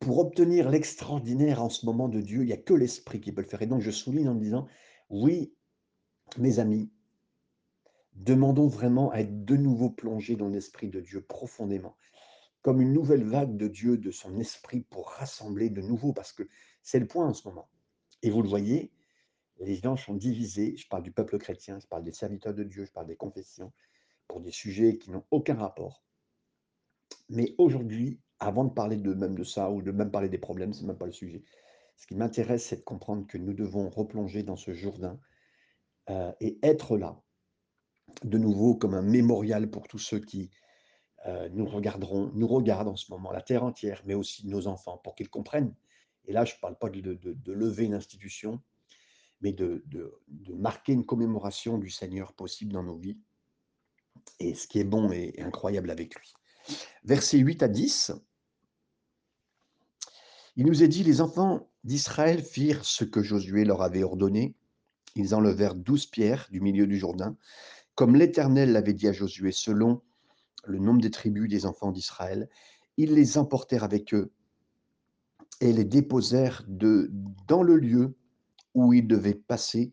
pour 0.00 0.18
obtenir 0.18 0.68
l'extraordinaire 0.68 1.62
en 1.62 1.68
ce 1.68 1.86
moment 1.86 2.08
de 2.08 2.20
Dieu, 2.20 2.42
il 2.42 2.48
y 2.48 2.52
a 2.52 2.56
que 2.56 2.74
l'esprit 2.74 3.20
qui 3.20 3.32
peut 3.32 3.42
le 3.42 3.48
faire. 3.48 3.62
Et 3.62 3.66
donc 3.66 3.80
je 3.80 3.90
souligne 3.90 4.28
en 4.28 4.34
disant: 4.34 4.66
«Oui, 5.10 5.54
mes 6.38 6.58
amis» 6.58 6.90
«demandons 8.14 8.66
vraiment 8.66 9.10
à 9.10 9.18
être 9.18 9.44
de 9.44 9.56
nouveau 9.56 9.90
plongés 9.90 10.36
dans 10.36 10.48
l'esprit 10.48 10.88
de 10.88 11.00
Dieu 11.00 11.22
profondément, 11.22 11.96
comme 12.62 12.80
une 12.80 12.92
nouvelle 12.92 13.24
vague 13.24 13.56
de 13.56 13.68
Dieu, 13.68 13.96
de 13.96 14.10
son 14.10 14.38
esprit 14.38 14.80
pour 14.80 15.08
rassembler 15.10 15.70
de 15.70 15.82
nouveau» 15.82 16.12
parce 16.12 16.32
que 16.32 16.48
c'est 16.82 17.00
le 17.00 17.06
point 17.06 17.28
en 17.28 17.34
ce 17.34 17.46
moment. 17.46 17.70
Et 18.22 18.30
vous 18.30 18.42
le 18.42 18.48
voyez, 18.48 18.92
les 19.60 19.76
gens 19.76 19.96
sont 19.96 20.14
divisés, 20.14 20.76
je 20.76 20.88
parle 20.88 21.02
du 21.02 21.12
peuple 21.12 21.38
chrétien, 21.38 21.78
je 21.78 21.86
parle 21.86 22.02
des 22.04 22.12
serviteurs 22.12 22.54
de 22.54 22.64
Dieu, 22.64 22.84
je 22.84 22.92
parle 22.92 23.06
des 23.06 23.16
confessions, 23.16 23.72
pour 24.26 24.40
des 24.40 24.50
sujets 24.50 24.98
qui 24.98 25.10
n'ont 25.10 25.24
aucun 25.30 25.54
rapport. 25.54 26.04
Mais 27.28 27.54
aujourd'hui, 27.58 28.20
avant 28.42 28.64
de 28.64 28.72
parler 28.72 28.96
de 28.96 29.14
même 29.14 29.36
de 29.36 29.44
ça 29.44 29.70
ou 29.70 29.82
de 29.82 29.92
même 29.92 30.10
parler 30.10 30.28
des 30.28 30.38
problèmes, 30.38 30.72
c'est 30.72 30.84
même 30.84 30.98
pas 30.98 31.06
le 31.06 31.12
sujet. 31.12 31.42
Ce 31.96 32.06
qui 32.06 32.16
m'intéresse, 32.16 32.66
c'est 32.66 32.76
de 32.76 32.82
comprendre 32.82 33.26
que 33.26 33.38
nous 33.38 33.54
devons 33.54 33.88
replonger 33.88 34.42
dans 34.42 34.56
ce 34.56 34.72
Jourdain, 34.72 35.18
heu 36.10 36.32
et 36.40 36.58
être 36.62 36.98
là, 36.98 37.20
de 38.24 38.38
nouveau 38.38 38.74
comme 38.74 38.94
un 38.94 39.02
mémorial 39.02 39.70
pour 39.70 39.86
tous 39.86 40.00
ceux 40.00 40.18
qui, 40.18 40.50
heu, 41.26 41.48
nous 41.50 41.66
regarderont 41.66 42.32
nous 42.34 42.48
regardent 42.48 42.88
en 42.88 42.96
ce 42.96 43.10
moment, 43.12 43.30
la 43.30 43.42
terre 43.42 43.62
entière, 43.62 44.02
mais 44.06 44.14
aussi 44.14 44.46
nos 44.48 44.66
enfants 44.66 44.98
pour 44.98 45.14
qu'ils 45.14 45.30
comprennent 45.30 45.74
et 46.24 46.32
là 46.32 46.44
je 46.44 46.54
parle 46.60 46.76
pas 46.76 46.88
de 46.90 47.52
lever 47.52 47.84
une 47.84 47.94
institution, 47.94 48.60
mais 49.40 49.52
de 49.52 49.84
marquer 50.56 50.92
une 50.92 51.06
commémoration 51.06 51.78
du 51.78 51.90
Seigneur 51.90 52.32
possible 52.32 52.72
dans 52.72 52.82
nos 52.82 52.96
vies 52.96 53.18
et 54.40 54.54
ce 54.54 54.66
qui 54.66 54.80
est 54.80 54.84
bon 54.84 55.10
et 55.12 55.40
incroyable 55.40 55.90
avec 55.90 56.14
lui. 56.16 56.32
Versets 57.04 57.38
8 57.38 57.62
à 57.62 57.68
10 57.68 58.12
il 60.56 60.66
nous 60.66 60.82
est 60.82 60.88
dit: 60.88 61.02
«Les 61.04 61.20
enfants 61.20 61.68
d'Israël 61.84 62.42
firent 62.42 62.84
ce 62.84 63.04
que 63.04 63.22
Josué 63.22 63.64
leur 63.64 63.82
avait 63.82 64.02
ordonné. 64.02 64.54
Ils 65.14 65.34
enlevèrent 65.34 65.74
12 65.74 66.06
pierres 66.06 66.48
du 66.50 66.60
milieu 66.60 66.86
du 66.86 66.98
Jourdain, 66.98 67.36
comme 67.94 68.16
l'Éternel 68.16 68.72
l'avait 68.72 68.94
dit 68.94 69.08
à 69.08 69.12
Josué, 69.12 69.52
selon 69.52 70.02
le 70.64 70.78
nombre 70.78 71.00
des 71.00 71.10
tribus 71.10 71.48
des 71.48 71.66
enfants 71.66 71.92
d'Israël. 71.92 72.48
Ils 72.96 73.14
les 73.14 73.38
emportèrent 73.38 73.84
avec 73.84 74.14
eux 74.14 74.30
et 75.60 75.72
les 75.72 75.84
déposèrent 75.84 76.64
de 76.68 77.10
dans 77.46 77.62
le 77.62 77.76
lieu 77.76 78.14
où 78.74 78.92
ils 78.92 79.06
devaient 79.06 79.34
passer, 79.34 79.92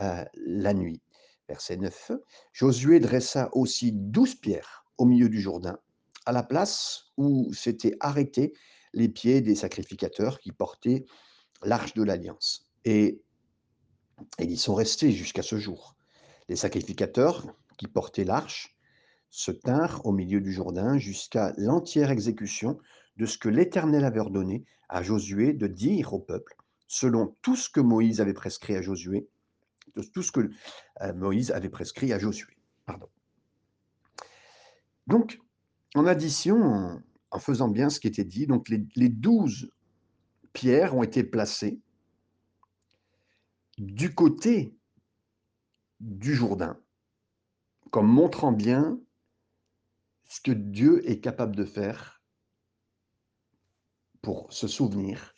heu, 0.00 0.24
la 0.34 0.74
nuit». 0.74 1.00
Verset 1.48 1.78
9: 1.78 2.12
«Josué 2.52 3.00
dressa 3.00 3.48
aussi 3.52 3.92
12 3.92 4.34
pierres 4.36 4.84
au 4.98 5.06
milieu 5.06 5.28
du 5.28 5.40
Jourdain, 5.40 5.78
à 6.26 6.32
la 6.32 6.42
place 6.42 7.06
où 7.16 7.52
s'étaient 7.54 7.96
arrêtés 8.00 8.52
les 8.92 9.08
pieds 9.08 9.40
des 9.40 9.54
sacrificateurs 9.54 10.38
qui 10.38 10.52
portaient 10.52 11.04
l'arche 11.62 11.94
de 11.94 12.02
l'alliance 12.02 12.68
et 12.84 13.20
et 14.38 14.44
ils 14.44 14.52
y 14.52 14.56
sont 14.56 14.74
restés 14.74 15.12
jusqu'à 15.12 15.42
ce 15.42 15.58
jour. 15.58 15.94
Les 16.48 16.56
sacrificateurs 16.56 17.46
qui 17.76 17.86
portaient 17.86 18.24
l'arche 18.24 18.76
se 19.30 19.50
tinrent 19.50 20.04
au 20.04 20.12
milieu 20.12 20.40
du 20.40 20.52
Jourdain 20.52 20.98
jusqu'à 20.98 21.52
l'entière 21.56 22.10
exécution 22.10 22.78
de 23.16 23.26
ce 23.26 23.38
que 23.38 23.48
l'Éternel 23.48 24.04
avait 24.04 24.20
ordonné 24.20 24.64
à 24.88 25.02
Josué 25.02 25.52
de 25.52 25.66
dire 25.66 26.14
au 26.14 26.18
peuple, 26.18 26.56
selon 26.86 27.36
tout 27.42 27.56
ce 27.56 27.68
que 27.68 27.80
Moïse 27.80 28.20
avait 28.20 28.32
prescrit 28.32 28.76
à 28.76 28.82
Josué, 28.82 29.28
tout 30.14 30.22
ce 30.22 30.32
que, 30.32 30.40
heu, 30.40 31.12
Moïse 31.14 31.50
avait 31.50 31.68
prescrit 31.68 32.12
à 32.12 32.18
Josué, 32.18 32.56
pardon. 32.86 33.08
Donc 35.06 35.40
en 35.94 36.06
addition, 36.06 37.02
en 37.30 37.38
faisant 37.38 37.68
bien 37.68 37.90
ce 37.90 38.00
qui 38.00 38.06
était 38.06 38.24
dit, 38.24 38.46
donc 38.46 38.68
les 38.68 39.08
12 39.08 39.70
pierres 40.52 40.96
ont 40.96 41.02
été 41.02 41.24
placées 41.24 41.80
du 43.76 44.14
côté 44.14 44.76
du 46.00 46.34
Jourdain, 46.34 46.80
comme 47.90 48.08
montrant 48.08 48.52
bien 48.52 49.00
ce 50.28 50.40
que 50.40 50.52
Dieu 50.52 51.08
est 51.08 51.20
capable 51.20 51.56
de 51.56 51.64
faire 51.64 52.22
pour 54.20 54.52
se 54.52 54.66
souvenir: 54.66 55.34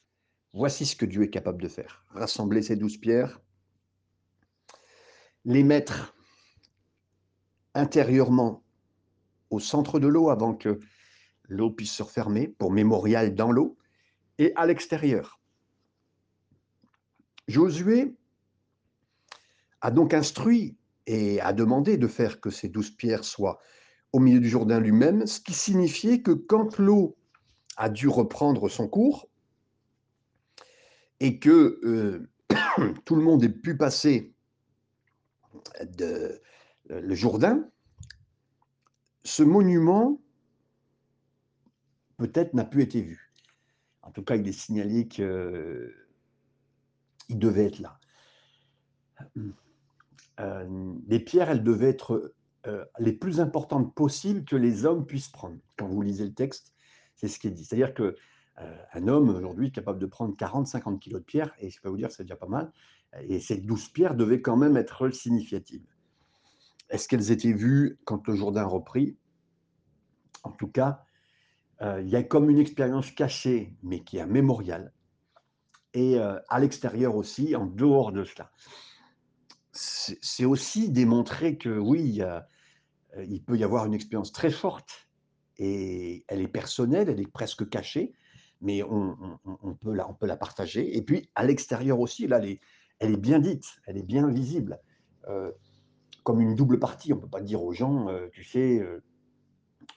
«Voici 0.53 0.87
ce 0.87 0.97
que 0.97 1.07
Dieu 1.07 1.23
est 1.23 1.31
capable 1.31 1.63
de 1.63 1.69
faire». 1.69 2.05
Rassembler 2.09 2.63
ces 2.63 2.77
12 2.77 2.99
pierres 2.99 3.41
les 5.45 5.63
mettre 5.63 6.15
intérieurement 7.75 8.63
au 9.49 9.61
centre 9.61 9.99
de 9.99 10.07
l'eau 10.07 10.29
avant 10.29 10.55
que 10.55 10.81
l'eau 11.51 11.71
puisse 11.71 11.93
se 11.93 12.03
refermer, 12.03 12.49
pour 12.49 12.71
mémorial 12.71 13.35
dans 13.35 13.53
l'eau 13.53 13.77
et 14.39 14.53
à 14.57 14.67
l'extérieur. 14.67 15.41
Josué 17.49 18.15
a 19.81 19.91
donc 19.91 20.15
instruit 20.15 20.77
et 21.07 21.41
a 21.41 21.53
demandé 21.53 21.97
de 21.97 22.07
faire 22.07 22.41
que 22.41 22.51
ces 22.51 22.69
12 22.69 22.93
pierres 22.93 23.25
soient 23.25 23.59
au 24.13 24.21
milieu 24.21 24.41
du 24.41 24.49
Jourdain 24.49 24.81
lui-même, 24.81 25.27
ce 25.27 25.41
qui 25.41 25.53
signifiait 25.53 26.23
que 26.23 26.31
quand 26.31 26.79
l'eau 26.79 27.17
a 27.77 27.89
dû 27.89 28.09
reprendre 28.09 28.69
son 28.69 28.89
cours 28.89 29.29
et 31.19 31.39
que, 31.39 31.81
heu, 31.83 32.31
tout 33.05 33.17
le 33.17 33.23
monde 33.23 33.43
ait 33.43 33.49
pu 33.49 33.77
passer 33.77 34.33
de 35.83 36.41
le 36.89 37.15
Jourdain 37.15 37.69
ce 39.25 39.43
monument 39.43 40.21
peut-être 42.21 42.53
n'a 42.53 42.67
plus 42.67 42.83
été 42.83 43.01
vu. 43.01 43.33
En 44.03 44.11
tout 44.11 44.23
cas, 44.23 44.37
il 44.37 44.47
est 44.47 44.53
signalé 44.53 45.09
qu'il 45.09 45.25
devait 47.31 47.65
être 47.65 47.79
là. 47.79 47.99
Hem, 50.37 51.01
les 51.07 51.19
pierres, 51.19 51.49
elles 51.49 51.65
devaient 51.65 51.89
être, 51.89 52.35
heu, 52.67 52.85
les 52.99 53.15
plus 53.15 53.41
importantes 53.41 53.95
possibles 53.95 54.45
que 54.45 54.57
les 54.57 54.85
hommes 54.85 55.07
puissent 55.07 55.31
prendre. 55.31 55.57
Quand 55.79 55.89
vous 55.89 56.03
lisez 56.03 56.27
le 56.27 56.35
texte, 56.35 56.75
c'est 57.17 57.29
ce 57.29 57.39
qui 57.39 57.47
est 57.47 57.53
dit. 57.53 57.65
C'est-à-dire 57.65 57.95
que, 57.95 58.03
heu, 58.59 58.77
un 58.93 59.09
homme 59.09 59.31
aujourd'hui 59.31 59.69
est 59.69 59.75
capable 59.75 59.99
de 59.99 60.07
prendre 60.07 60.37
40-50 60.37 61.01
kilogrammes 61.01 61.23
de 61.23 61.25
pierres 61.25 61.55
et 61.59 61.71
je 61.71 61.81
peux 61.81 61.89
vous 61.89 61.97
dire, 61.97 62.13
c'est 62.13 62.25
déjà 62.25 62.37
pas 62.37 62.49
mal 62.49 62.71
et 63.23 63.41
ces 63.41 63.57
12 63.57 63.89
pierres 63.89 64.15
devaient 64.15 64.43
quand 64.43 64.59
même 64.59 64.77
être 64.77 65.09
significatives. 65.11 65.87
Est-ce 66.91 67.09
qu'elles 67.09 67.31
étaient 67.31 67.55
vues 67.55 67.99
quand 68.05 68.29
le 68.29 68.35
Jourdain 68.35 68.67
reprit? 68.67 69.17
En 70.43 70.53
tout 70.53 70.69
cas, 70.69 71.03
il 71.83 72.09
y 72.09 72.17
a 72.17 72.23
comme 72.23 72.51
une 72.51 72.59
expérience 72.59 73.11
cachée, 73.11 73.75
mais 73.83 74.01
qui 74.01 74.19
est 74.19 74.21
un 74.21 74.27
mémorial 74.27 74.93
et 75.95 76.17
heu, 76.17 76.41
à 76.49 76.61
l'extérieur 76.61 77.17
aussi, 77.17 77.57
en 77.57 77.67
dehors 77.67 78.13
de 78.13 78.25
cela. 78.25 78.51
C'est 79.73 80.45
aussi 80.45 80.91
démontrer 80.91 81.57
que 81.57 81.79
oui, 81.79 82.23
heu, 82.23 82.41
il 83.29 83.43
peut 83.43 83.57
y 83.57 83.65
avoir 83.65 83.87
une 83.87 83.95
expérience 83.95 84.33
très 84.33 84.51
forte 84.51 85.09
et 85.59 86.25
elle 86.29 86.41
est 86.41 86.49
personnelle, 86.49 87.09
elle 87.09 87.21
est 87.21 87.31
presque 87.31 87.69
cachée, 87.69 88.13
mais 88.61 88.83
on, 88.83 89.15
peut, 89.81 89.95
la, 89.95 90.37
partager. 90.37 90.97
Et 90.97 91.03
puis 91.03 91.31
à 91.35 91.45
l'extérieur 91.45 92.01
aussi, 92.01 92.27
là, 92.27 92.41
elle 92.99 93.13
est, 93.13 93.17
bien 93.17 93.39
dite, 93.39 93.65
elle 93.87 93.97
est 93.97 94.03
bien 94.03 94.29
visible, 94.29 94.81
euh, 95.29 95.53
comme 96.25 96.41
une 96.41 96.55
double 96.55 96.79
partie. 96.79 97.13
On 97.13 97.17
ne 97.17 97.23
peut 97.23 97.29
pas 97.29 97.41
dire 97.41 97.63
aux 97.63 97.73
gens, 97.73 98.09
euh, 98.09 98.29
tu 98.33 98.43
sais, 98.43 98.81
euh, 98.81 99.03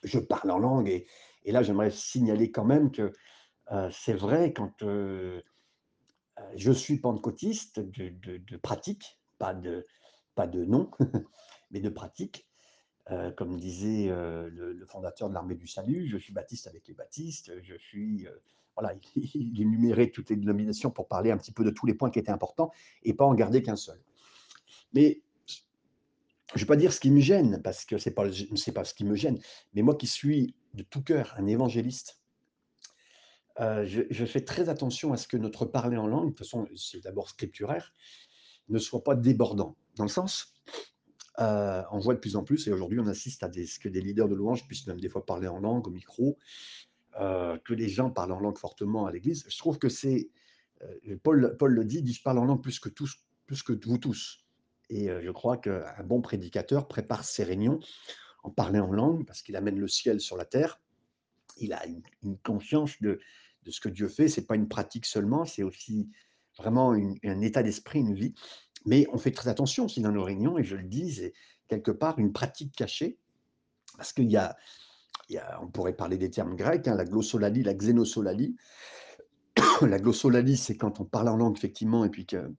je 0.02 0.18
parle 0.18 0.50
en 0.50 0.58
langue. 0.58 0.88
Et, 0.88 1.06
et 1.44 1.52
là, 1.52 1.62
j'aimerais 1.62 1.90
signaler 1.90 2.50
quand 2.50 2.64
même 2.64 2.90
que 2.90 3.12
c'est 3.90 4.14
vrai 4.14 4.52
quand 4.52 4.72
je 6.56 6.72
suis 6.72 6.98
pentecôtiste 6.98 7.80
de, 7.80 8.56
pratique, 8.58 9.18
pas 9.38 9.54
de, 9.54 9.86
pas 10.34 10.46
de 10.46 10.64
nom, 10.64 10.90
mais 11.70 11.80
de 11.80 11.88
pratique. 11.88 12.46
Euh, 13.10 13.30
comme 13.32 13.60
disait 13.60 14.08
euh, 14.08 14.48
le, 14.48 14.86
fondateur 14.86 15.28
de 15.28 15.34
l'armée 15.34 15.56
du 15.56 15.66
salut, 15.66 16.08
je 16.08 16.16
suis 16.16 16.32
baptiste 16.32 16.66
avec 16.66 16.88
les 16.88 16.94
baptistes, 16.94 17.52
je 17.62 17.74
suis... 17.74 18.26
Euh, 18.26 18.30
voilà, 18.76 18.94
il, 19.16 19.60
énumérait 19.60 20.08
toutes 20.08 20.30
les 20.30 20.36
dénominations 20.36 20.90
pour 20.90 21.06
parler 21.06 21.30
un 21.30 21.36
petit 21.36 21.52
peu 21.52 21.64
de 21.64 21.70
tous 21.70 21.84
les 21.84 21.94
points 21.94 22.10
qui 22.10 22.18
étaient 22.18 22.30
importants 22.30 22.72
et 23.02 23.12
pas 23.12 23.26
en 23.26 23.34
garder 23.34 23.62
qu'un 23.62 23.76
seul. 23.76 24.00
Mais 24.94 25.20
je 25.46 26.54
ne 26.54 26.60
vais 26.60 26.66
pas 26.66 26.76
dire 26.76 26.92
ce 26.92 27.00
qui 27.00 27.10
me 27.10 27.20
gêne, 27.20 27.60
parce 27.62 27.84
que 27.84 27.98
ce 27.98 28.08
n'est 28.08 28.14
pas 28.14 28.84
ce 28.84 28.94
qui 28.94 29.04
me 29.04 29.14
gêne, 29.14 29.38
mais 29.74 29.82
moi 29.82 29.96
qui 29.96 30.06
suis 30.06 30.54
de 30.74 30.82
tout 30.82 31.02
cœur 31.02 31.34
un 31.38 31.46
évangéliste, 31.46 32.20
je, 33.58 34.02
je, 34.10 34.24
fais 34.24 34.40
très 34.40 34.68
attention 34.68 35.12
à 35.12 35.16
ce 35.16 35.28
que 35.28 35.36
notre 35.36 35.64
parler 35.64 35.96
en 35.96 36.08
langue, 36.08 36.24
de 36.24 36.28
toute 36.30 36.38
façon 36.38 36.66
c'est 36.76 37.04
d'abord 37.04 37.28
scripturaire, 37.28 37.92
ne 38.68 38.78
soit 38.78 39.04
pas 39.04 39.14
débordant. 39.14 39.76
Dans 39.96 40.04
le 40.04 40.10
sens, 40.10 40.54
euh, 41.40 41.82
on 41.90 41.98
voit 41.98 42.14
de 42.14 42.20
plus 42.20 42.36
en 42.36 42.44
plus, 42.44 42.66
et 42.66 42.72
aujourd'hui 42.72 43.00
on 43.00 43.06
assiste 43.06 43.42
à 43.42 43.50
ce 43.52 43.78
que 43.78 43.88
des 43.88 44.00
leaders 44.00 44.28
de 44.28 44.34
louange 44.34 44.66
puissent 44.66 44.86
même 44.86 45.00
des 45.00 45.08
fois 45.08 45.24
parler 45.26 45.48
en 45.48 45.58
langue 45.58 45.86
au 45.86 45.90
micro, 45.90 46.38
euh, 47.20 47.58
que 47.58 47.74
les 47.74 47.88
gens 47.88 48.10
parlent 48.10 48.32
en 48.32 48.40
langue 48.40 48.58
fortement 48.58 49.06
à 49.06 49.12
l'église. 49.12 49.44
Je 49.48 49.58
trouve 49.58 49.78
que 49.78 49.88
c'est, 49.88 50.30
euh, 50.82 51.16
Paul, 51.22 51.56
Paul 51.58 51.72
le 51.72 51.84
dit, 51.84 52.02
dit 52.02 52.12
je 52.12 52.22
parle 52.22 52.38
en 52.38 52.44
langue 52.44 52.62
plus 52.62 52.78
que 52.78 52.88
tous, 52.88 53.16
plus 53.46 53.62
que 53.62 53.72
vous 53.84 53.98
tous. 53.98 54.40
Et 54.90 55.08
je 55.08 55.30
crois 55.30 55.56
qu'un 55.56 56.04
bon 56.04 56.20
prédicateur 56.20 56.86
prépare 56.86 57.24
ses 57.24 57.42
réunions 57.42 57.80
en 58.44 58.50
parlant 58.50 58.88
en 58.88 58.92
langue 58.92 59.26
parce 59.26 59.42
qu'il 59.42 59.56
amène 59.56 59.78
le 59.78 59.88
ciel 59.88 60.20
sur 60.20 60.36
la 60.36 60.44
terre. 60.44 60.80
Il 61.56 61.72
a 61.72 61.84
une, 62.22 62.38
conscience 62.38 63.00
de, 63.00 63.18
de, 63.64 63.70
ce 63.70 63.80
que 63.80 63.88
Dieu 63.88 64.08
fait. 64.08 64.28
C'est 64.28 64.46
pas 64.46 64.54
une 64.54 64.68
pratique 64.68 65.06
seulement, 65.06 65.44
c'est 65.44 65.62
aussi 65.62 66.10
vraiment 66.58 66.92
un 66.92 67.40
état 67.40 67.62
d'esprit, 67.62 68.00
une 68.00 68.14
vie. 68.14 68.34
Mais 68.86 69.06
on 69.12 69.18
fait 69.18 69.30
très 69.30 69.48
attention 69.48 69.86
aussi 69.86 70.00
dans 70.00 70.12
nos 70.12 70.22
réunions, 70.22 70.58
et 70.58 70.64
je 70.64 70.76
le 70.76 70.84
dis, 70.84 71.14
c'est 71.14 71.32
quelque 71.68 71.90
part 71.90 72.18
une 72.18 72.32
pratique 72.32 72.74
cachée, 72.76 73.18
parce 73.96 74.12
qu'il 74.12 74.30
y 74.30 74.36
a, 74.36 74.56
on 75.60 75.68
pourrait 75.68 75.96
parler 75.96 76.18
des 76.18 76.30
termes 76.30 76.54
grecs, 76.54 76.86
hein, 76.86 76.94
la 76.94 77.04
glossolalie, 77.04 77.62
la 77.62 77.74
xénosolalie. 77.74 78.56
la 79.80 79.98
glossolalie, 79.98 80.56
c'est 80.56 80.76
quand 80.76 81.00
on 81.00 81.04
parle 81.04 81.28
en 81.28 81.36
langue, 81.36 81.56
effectivement, 81.56 82.04
et 82.04 82.10
puis 82.10 82.26
que 82.26 82.52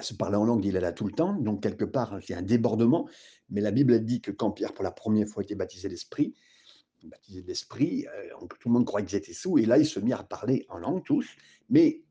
se 0.00 0.14
parler 0.14 0.36
en 0.36 0.44
langue, 0.44 0.64
il 0.64 0.76
est 0.76 0.80
là 0.80 0.92
tout 0.92 1.06
le 1.06 1.12
temps. 1.12 1.34
Donc, 1.34 1.62
quelque 1.62 1.84
part, 1.84 2.18
c'est 2.22 2.34
un 2.34 2.42
débordement. 2.42 3.08
Mais 3.50 3.60
la 3.60 3.70
Bible 3.70 4.04
dit 4.04 4.20
que 4.20 4.30
quand 4.30 4.50
Pierre, 4.50 4.72
pour 4.72 4.84
la 4.84 4.90
première 4.90 5.28
fois, 5.28 5.42
était 5.42 5.54
baptisé 5.54 5.88
l'Esprit, 5.88 6.34
baptisé 7.04 7.42
l'Esprit, 7.46 8.06
euh, 8.06 8.46
tout 8.60 8.68
le 8.68 8.72
monde 8.72 8.86
croyait 8.86 9.06
qu'ils 9.06 9.18
étaient 9.18 9.32
sous. 9.32 9.58
Et 9.58 9.66
là, 9.66 9.78
ils 9.78 9.86
se 9.86 10.00
mirent 10.00 10.20
à 10.20 10.24
parler 10.24 10.66
en 10.68 10.78
langue 10.78 11.02
tous. 11.04 11.26
Mais 11.68 12.02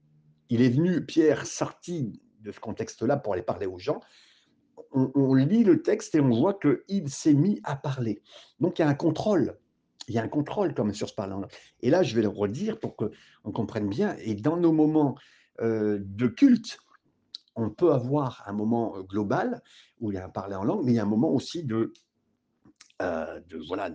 il 0.49 0.61
est 0.61 0.69
venu, 0.69 1.05
Pierre, 1.05 1.45
sorti 1.45 2.21
de 2.41 2.51
ce 2.51 2.59
contexte-là 2.59 3.17
pour 3.17 3.33
aller 3.33 3.43
parler 3.43 3.67
aux 3.67 3.79
gens, 3.79 4.01
on, 4.93 5.33
lit 5.33 5.63
le 5.63 5.81
texte 5.81 6.15
et 6.15 6.19
on 6.19 6.29
voit 6.29 6.57
qu'il 6.59 7.09
s'est 7.09 7.33
mis 7.33 7.59
à 7.63 7.75
parler. 7.75 8.21
Donc 8.59 8.79
il 8.79 8.81
y 8.81 8.85
a 8.85 8.87
un 8.87 8.93
contrôle. 8.93 9.57
Il 10.07 10.15
y 10.15 10.19
a 10.19 10.23
un 10.23 10.27
contrôle 10.27 10.73
comme 10.73 10.93
sur 10.93 11.07
ce 11.07 11.15
parlant-là. 11.15 11.47
Et 11.81 11.89
là, 11.89 12.03
je 12.03 12.15
vais 12.15 12.21
le 12.21 12.27
redire 12.27 12.79
pour 12.79 12.95
qu'on 12.95 13.51
comprenne 13.53 13.87
bien. 13.87 14.15
Et 14.19 14.35
dans 14.35 14.57
nos 14.57 14.73
moments 14.73 15.15
euh, 15.61 15.99
de 16.01 16.27
culte, 16.27 16.79
on 17.61 17.69
peut 17.69 17.93
avoir 17.93 18.43
un 18.47 18.53
moment 18.53 18.99
global 19.01 19.61
où 19.99 20.11
il 20.11 20.15
y 20.15 20.17
a 20.17 20.25
un 20.25 20.29
parler 20.29 20.55
en 20.55 20.63
langue, 20.63 20.83
mais 20.83 20.93
il 20.93 20.95
y 20.95 20.99
a 20.99 21.03
un 21.03 21.05
moment 21.05 21.31
aussi 21.31 21.63
de, 21.63 21.93
voilà, 23.67 23.89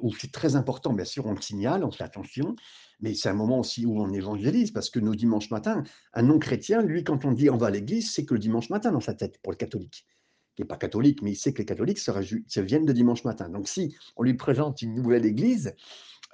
où 0.00 0.12
c'est 0.14 0.32
très 0.32 0.56
important, 0.56 0.92
bien 0.92 1.04
sûr, 1.04 1.26
on 1.26 1.34
le 1.34 1.40
signale, 1.40 1.84
on 1.84 1.90
fait 1.90 2.04
attention, 2.04 2.54
mais 3.02 3.14
c'est 3.14 3.28
un 3.28 3.34
moment 3.34 3.58
aussi 3.58 3.84
où 3.84 4.00
on 4.00 4.12
évangélise, 4.12 4.70
parce 4.70 4.88
que 4.88 5.00
nos 5.00 5.14
dimanches 5.14 5.50
matins, 5.50 5.82
un 6.14 6.22
non-chrétien, 6.22 6.82
lui, 6.82 7.04
quand 7.04 7.24
on 7.24 7.32
dit 7.32 7.50
on 7.50 7.56
va 7.56 7.66
à 7.66 7.70
l'église, 7.70 8.12
c'est 8.12 8.24
que 8.24 8.34
le 8.34 8.40
dimanche 8.40 8.70
matin 8.70 8.92
dans 8.92 9.00
sa 9.00 9.12
tête, 9.12 9.38
pour 9.42 9.52
le 9.52 9.56
catholique, 9.56 10.06
qui 10.54 10.62
n'est 10.62 10.68
pas 10.68 10.76
catholique, 10.76 11.20
mais 11.22 11.32
il 11.32 11.36
sait 11.36 11.52
que 11.52 11.58
les 11.58 11.64
catholiques 11.64 11.98
se, 11.98 12.60
viennent 12.60 12.84
de 12.84 12.92
dimanche 12.92 13.24
matin. 13.24 13.48
Donc 13.48 13.68
si 13.68 13.94
on 14.16 14.22
lui 14.22 14.34
présente 14.34 14.82
une 14.82 14.94
nouvelle 14.94 15.26
église, 15.26 15.74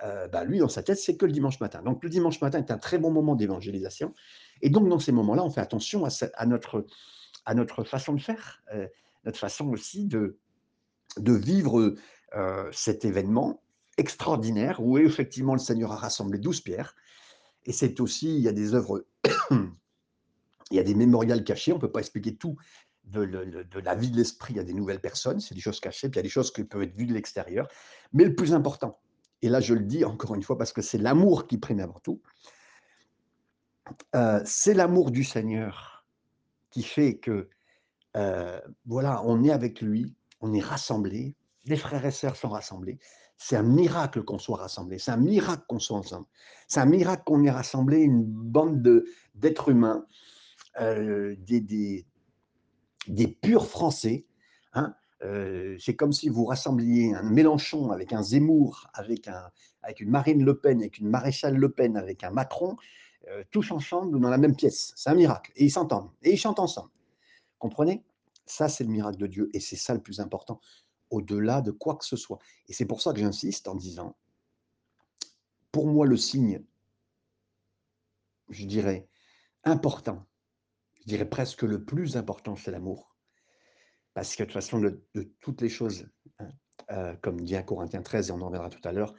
euh, 0.05 0.29
bah, 0.29 0.45
lui, 0.45 0.59
dans 0.59 0.69
sa 0.69 0.83
tête, 0.83 0.99
c'est 0.99 1.17
que 1.17 1.27
le 1.27 1.33
dimanche 1.33 1.59
matin. 1.61 1.83
Donc 1.83 2.05
le 2.05 2.11
dimanche 2.11 2.41
matin 2.41 2.59
est 2.59 2.71
un 2.71 2.79
très 2.79 2.99
bon 2.99 3.11
moment 3.11 3.35
d'évangélisation, 3.35 4.15
et 4.63 4.71
donc 4.71 4.89
dans 4.89 4.99
ces 4.99 5.13
moments-là, 5.13 5.45
on 5.45 5.51
fait 5.51 5.61
attention 5.61 6.05
à, 6.05 6.47
notre, 6.47 6.85
façon 7.85 8.15
de 8.15 8.21
faire, 8.21 8.63
euh, 8.75 8.87
notre 9.25 9.39
façon 9.39 9.69
aussi 9.69 10.07
de, 10.07 10.37
vivre 11.19 11.95
euh, 12.35 12.69
cet 12.73 13.05
événement 13.05 13.63
extraordinaire 13.97 14.81
où 14.81 14.99
effectivement 14.99 15.55
le 15.55 15.61
Seigneur 15.61 15.93
a 15.93 15.97
rassemblé 15.97 16.39
douze 16.39 16.61
pierres. 16.61 16.95
Et 17.67 17.73
c'est 17.73 18.01
aussi, 18.01 18.35
il 18.37 18.41
y 18.41 18.49
a 18.49 18.53
des 18.53 18.75
œuvres, 18.75 19.05
il 19.51 20.77
y 20.77 20.79
a 20.79 20.85
des 20.85 20.95
mémorials 20.95 21.45
cachés, 21.45 21.73
on 21.73 21.77
ne 21.77 21.81
peut 21.81 21.91
pas 21.91 22.01
expliquer 22.01 22.37
tout 22.37 22.57
de, 23.05 23.79
la 23.81 23.95
vie 23.95 24.11
de 24.11 24.17
l'esprit 24.17 24.59
à 24.59 24.65
des 24.65 24.75
nouvelles 24.75 25.01
personnes, 25.01 25.41
c'est 25.41 25.55
des 25.55 25.61
choses 25.61 25.81
cachées, 25.81 26.09
puis 26.09 26.17
il 26.17 26.19
y 26.19 26.21
a 26.21 26.23
des 26.23 26.29
choses 26.29 26.53
qui 26.53 26.65
peuvent 26.65 26.83
être 26.83 26.95
vues 26.95 27.07
de 27.07 27.15
l'extérieur. 27.15 27.69
Mais 28.13 28.25
le 28.25 28.35
plus 28.35 28.53
important, 28.53 29.01
et 29.43 29.49
là 29.49 29.61
je 29.61 29.75
le 29.75 29.85
dis 29.85 30.05
encore 30.05 30.35
une 30.35 30.43
fois 30.43 30.59
parce 30.59 30.73
que 30.73 30.83
c'est 30.83 30.99
l'amour 30.99 31.47
qui 31.47 31.59
prime 31.59 31.81
avant 31.81 31.99
tout, 32.01 32.21
euh, 34.15 34.41
c'est 34.45 34.75
l'amour 34.75 35.11
du 35.11 35.25
Seigneur 35.25 36.07
qui 36.71 36.83
fait 36.83 37.19
que, 37.19 37.49
euh, 38.17 38.61
voilà, 38.87 39.23
on 39.25 39.43
est 39.45 39.51
avec 39.51 39.81
lui, 39.81 40.15
on 40.41 40.53
est 40.53 40.61
rassemblés, 40.61 41.35
les 41.65 41.77
frères 41.77 42.05
et 42.05 42.11
sœurs 42.11 42.37
sont 42.37 42.49
rassemblés. 42.49 42.99
C'est 43.37 43.57
un 43.57 43.63
miracle 43.63 44.23
qu'on 44.25 44.39
soit 44.39 44.57
rassemblés. 44.57 44.99
C'est 44.99 45.13
un 45.13 45.17
miracle 45.19 45.63
qu'on 45.69 45.79
soit 45.79 45.99
ensemble. 45.99 46.27
C'est 46.67 46.81
un 46.81 46.87
miracle 46.87 47.23
qu'on 47.25 47.45
ait 47.45 47.51
rassemblé 47.51 47.99
une 47.99 48.25
bande 48.25 49.05
d'êtres 49.35 49.69
humains, 49.69 50.05
euh, 50.81 51.37
des, 51.39 52.05
des, 53.07 53.29
purs 53.29 53.67
Français. 53.67 54.27
Hein. 54.73 54.95
C'est 55.79 55.95
comme 55.97 56.13
si 56.13 56.29
vous 56.29 56.45
rassembliez 56.45 57.15
un 57.15 57.23
Mélenchon 57.23 57.91
avec 57.91 58.13
un 58.13 58.23
Zemmour, 58.23 58.89
avec, 58.95 59.29
un, 59.29 59.51
avec 59.83 60.01
une 60.01 60.11
Marine 60.11 60.45
Le 60.45 60.59
Pen, 60.59 60.81
avec 60.81 60.99
une 60.99 61.09
Maréchale 61.09 61.57
Le 61.57 61.71
Pen, 61.71 61.97
avec 61.97 62.25
un 62.25 62.31
Macron, 62.31 62.77
euh, 63.31 63.45
tous 63.51 63.71
ensemble 63.71 64.19
dans 64.21 64.31
la 64.31 64.39
même 64.39 64.57
pièce. 64.57 64.93
C'est 64.97 65.11
un 65.11 65.15
miracle. 65.15 65.53
Et 65.57 65.65
ils 65.65 65.71
s'entendent. 65.71 66.11
Et 66.23 66.33
ils 66.33 66.39
chantent 66.39 66.59
ensemble. 66.59 66.91
Comprenez? 67.59 68.05
Ça, 68.47 68.69
c'est 68.69 68.85
le 68.85 68.91
miracle 68.91 69.19
de 69.19 69.27
Dieu. 69.27 69.51
Et 69.53 69.61
c'est 69.61 69.77
ça 69.77 69.95
le 69.95 70.01
plus 70.01 70.21
important 70.21 70.61
au-delà 71.11 71.61
de 71.61 71.71
quoi 71.71 71.97
que 71.97 72.05
ce 72.05 72.17
soit. 72.17 72.39
Et 72.69 72.73
c'est 72.73 72.87
pour 72.87 73.01
ça 73.01 73.13
que 73.13 73.21
j'insiste 73.21 73.69
en 73.69 73.75
disant, 73.75 74.17
pour 75.73 75.87
moi, 75.87 76.07
le 76.07 76.17
signe, 76.17 76.63
je 78.51 78.65
dirais, 78.65 79.09
important, 79.65 80.27
je 81.01 81.07
dirais 81.07 81.29
presque 81.29 81.63
le 81.63 81.85
plus 81.85 82.17
important, 82.17 82.57
c'est 82.57 82.71
l'amour. 82.71 83.17
Parce 84.15 84.35
que 84.35 84.43
de 84.43 84.49
toute 84.49 84.55
façon, 84.55 84.81
de, 84.81 85.03
toutes 85.41 85.61
les 85.61 85.69
choses, 85.69 86.09
hein, 86.39 86.49
euh, 86.91 87.15
comme 87.23 87.41
dit 87.41 87.57
un 87.57 87.63
Corinthiens 87.63 88.03
13, 88.03 88.29
et 88.29 88.33
on 88.33 88.41
en 88.41 88.47
reviendra 88.47 88.71
tout 88.71 88.87
à 88.87 88.93
l'heure, 88.93 89.15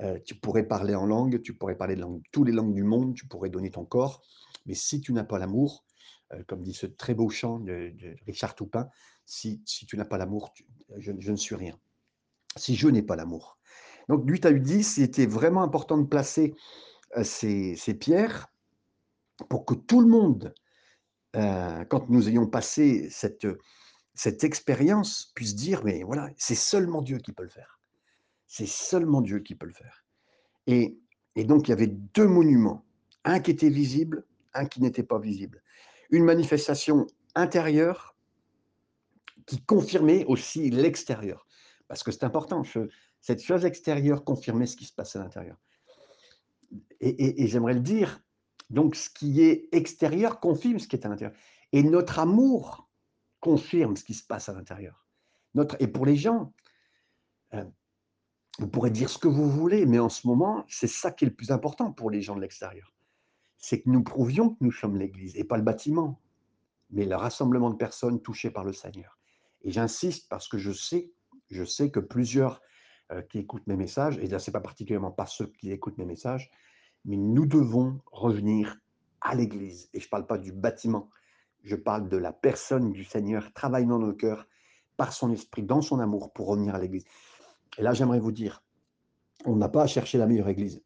euh, 0.00 0.18
tu 0.24 0.36
pourrais 0.36 0.62
parler 0.62 0.94
en 0.94 1.06
langue, 1.06 1.42
tu 1.42 1.54
pourrais 1.54 1.76
parler 1.76 2.00
toutes 2.30 2.46
les 2.46 2.52
langues 2.52 2.74
du 2.74 2.84
monde, 2.84 3.14
tu 3.14 3.26
pourrais 3.26 3.50
donner 3.50 3.70
ton 3.70 3.84
corps, 3.84 4.22
mais 4.66 4.74
si 4.74 5.00
tu 5.00 5.12
n'as 5.12 5.24
pas 5.24 5.38
l'amour, 5.38 5.84
euh, 6.32 6.42
comme 6.46 6.62
dit 6.62 6.72
ce 6.74 6.86
très 6.86 7.14
beau 7.14 7.28
chant 7.30 7.58
de, 7.58 7.92
Richard 8.26 8.54
Toupin, 8.54 8.88
si, 9.26 9.62
tu 9.64 9.96
n'as 9.96 10.04
pas 10.04 10.16
l'amour, 10.16 10.54
je, 10.96 11.10
ne 11.12 11.36
suis 11.36 11.54
rien. 11.54 11.78
Si 12.56 12.76
je 12.76 12.88
n'ai 12.88 13.02
pas 13.02 13.16
l'amour. 13.16 13.58
Donc, 14.08 14.22
8 14.24 14.46
à 14.46 14.52
10, 14.52 14.84
c'était 14.84 15.26
vraiment 15.26 15.62
important 15.62 15.98
de 15.98 16.06
placer 16.06 16.54
euh, 17.16 17.24
ces, 17.24 17.94
pierres 17.98 18.46
pour 19.48 19.64
que 19.64 19.74
tout 19.74 20.00
le 20.00 20.08
monde, 20.08 20.54
quand 21.34 22.08
nous 22.08 22.28
ayons 22.28 22.48
passé 22.48 23.08
cette, 23.10 23.46
cette 24.14 24.42
expérience, 24.42 25.30
puisse 25.36 25.54
dire, 25.54 25.84
mais 25.84 26.02
voilà, 26.02 26.30
c'est 26.36 26.56
seulement 26.56 27.02
Dieu 27.02 27.18
qui 27.18 27.32
peut 27.32 27.44
le 27.44 27.48
faire. 27.48 27.77
C'est 28.48 28.66
seulement 28.66 29.20
Dieu 29.20 29.38
qui 29.38 29.54
peut 29.54 29.66
le 29.66 29.72
faire. 29.72 30.04
Et, 30.66 30.98
et 31.36 31.44
donc, 31.44 31.68
il 31.68 31.70
y 31.70 31.74
avait 31.74 31.86
deux 31.86 32.26
monuments, 32.26 32.84
un 33.24 33.38
qui 33.38 33.52
était 33.52 33.68
visible, 33.68 34.24
un 34.54 34.66
qui 34.66 34.82
n'était 34.82 35.04
pas 35.04 35.20
visible 35.20 35.62
une 36.10 36.24
manifestation 36.24 37.06
intérieure 37.34 38.16
qui 39.46 39.62
confirmait 39.62 40.24
aussi 40.26 40.70
l'extérieur. 40.70 41.46
Parce 41.86 42.02
que 42.02 42.10
c'est 42.10 42.24
important, 42.24 42.62
cette 43.20 43.42
chose 43.42 43.64
extérieure 43.64 44.24
confirmait 44.24 44.66
ce 44.66 44.76
qui 44.76 44.84
se 44.84 44.92
passe 44.92 45.16
à 45.16 45.20
l'intérieur. 45.20 45.56
Et, 47.00 47.46
j'aimerais 47.46 47.74
le 47.74 47.80
dire, 47.80 48.20
donc 48.68 48.94
ce 48.94 49.08
qui 49.08 49.42
est 49.42 49.68
extérieur 49.72 50.40
confirme 50.40 50.78
ce 50.78 50.88
qui 50.88 50.96
est 50.96 51.06
à 51.06 51.08
l'intérieur. 51.08 51.36
Et 51.72 51.82
notre 51.82 52.18
amour 52.18 52.88
confirme 53.40 53.96
ce 53.96 54.04
qui 54.04 54.14
se 54.14 54.24
passe 54.24 54.48
à 54.48 54.52
l'intérieur. 54.52 55.06
Notre, 55.54 55.76
et 55.80 55.86
pour 55.86 56.04
les 56.04 56.16
gens, 56.16 56.52
euh, 57.54 57.64
Vous 58.58 58.66
pourrez 58.66 58.90
dire 58.90 59.08
ce 59.08 59.18
que 59.18 59.28
vous 59.28 59.48
voulez, 59.48 59.86
mais 59.86 60.00
en 60.00 60.08
ce 60.08 60.26
moment, 60.26 60.64
c'est 60.68 60.88
ça 60.88 61.12
qui 61.12 61.24
est 61.24 61.28
le 61.28 61.34
plus 61.34 61.52
important 61.52 61.92
pour 61.92 62.10
les 62.10 62.22
gens 62.22 62.34
de 62.34 62.40
l'extérieur. 62.40 62.92
C'est 63.56 63.82
que 63.82 63.90
nous 63.90 64.02
prouvions 64.02 64.50
que 64.50 64.56
nous 64.60 64.72
sommes 64.72 64.96
l'Église 64.96 65.36
et 65.36 65.44
pas 65.44 65.56
le 65.56 65.62
bâtiment, 65.62 66.20
mais 66.90 67.04
le 67.04 67.14
rassemblement 67.14 67.70
de 67.70 67.76
personnes 67.76 68.20
touchées 68.20 68.50
par 68.50 68.64
le 68.64 68.72
Seigneur. 68.72 69.18
Et 69.62 69.70
j'insiste 69.70 70.28
parce 70.28 70.48
que 70.48 70.58
je 70.58 70.72
sais, 70.72 71.12
je 71.50 71.64
sais 71.64 71.90
que 71.90 72.00
plusieurs 72.00 72.60
euh, 73.12 73.22
qui 73.22 73.38
écoutent 73.38 73.66
mes 73.66 73.76
messages, 73.76 74.18
et 74.18 74.26
là, 74.26 74.38
ce 74.38 74.50
n'est 74.50 74.52
pas 74.52 74.60
particulièrement 74.60 75.12
pas 75.12 75.26
ceux 75.26 75.46
qui 75.46 75.70
écoutent 75.70 75.98
mes 75.98 76.04
messages, 76.04 76.50
mais 77.04 77.16
nous 77.16 77.46
devons 77.46 78.00
revenir 78.10 78.76
à 79.20 79.34
l'Église. 79.34 79.88
Et 79.94 80.00
je 80.00 80.06
ne 80.06 80.10
parle 80.10 80.26
pas 80.26 80.38
du 80.38 80.52
bâtiment, 80.52 81.10
je 81.62 81.76
parle 81.76 82.08
de 82.08 82.16
la 82.16 82.32
personne 82.32 82.92
du 82.92 83.04
Seigneur 83.04 83.52
travaillant 83.52 83.88
dans 83.88 83.98
nos 83.98 84.14
cœurs 84.14 84.46
par 84.96 85.12
son 85.12 85.30
esprit, 85.30 85.62
dans 85.62 85.80
son 85.80 86.00
amour, 86.00 86.32
pour 86.32 86.48
revenir 86.48 86.74
à 86.74 86.80
l'Église. 86.80 87.04
Et 87.76 87.82
là, 87.82 87.92
j'aimerais 87.92 88.20
vous 88.20 88.32
dire, 88.32 88.62
on 89.44 89.56
n'a 89.56 89.68
pas 89.68 89.82
à 89.82 89.86
chercher 89.86 90.18
la 90.18 90.26
meilleure 90.26 90.48
Église. 90.48 90.82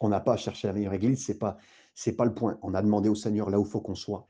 On 0.00 0.08
n'a 0.08 0.20
pas 0.20 0.34
à 0.34 0.36
chercher 0.36 0.68
la 0.68 0.74
meilleure 0.74 0.94
Église, 0.94 1.24
c'est 1.24 1.38
pas 1.38 1.58
c'est 1.94 2.12
pas 2.12 2.24
le 2.24 2.32
point. 2.32 2.58
On 2.62 2.74
a 2.74 2.82
demandé 2.82 3.08
au 3.08 3.16
Seigneur 3.16 3.50
là 3.50 3.58
où 3.58 3.64
faut 3.64 3.80
qu'on 3.80 3.96
soit. 3.96 4.28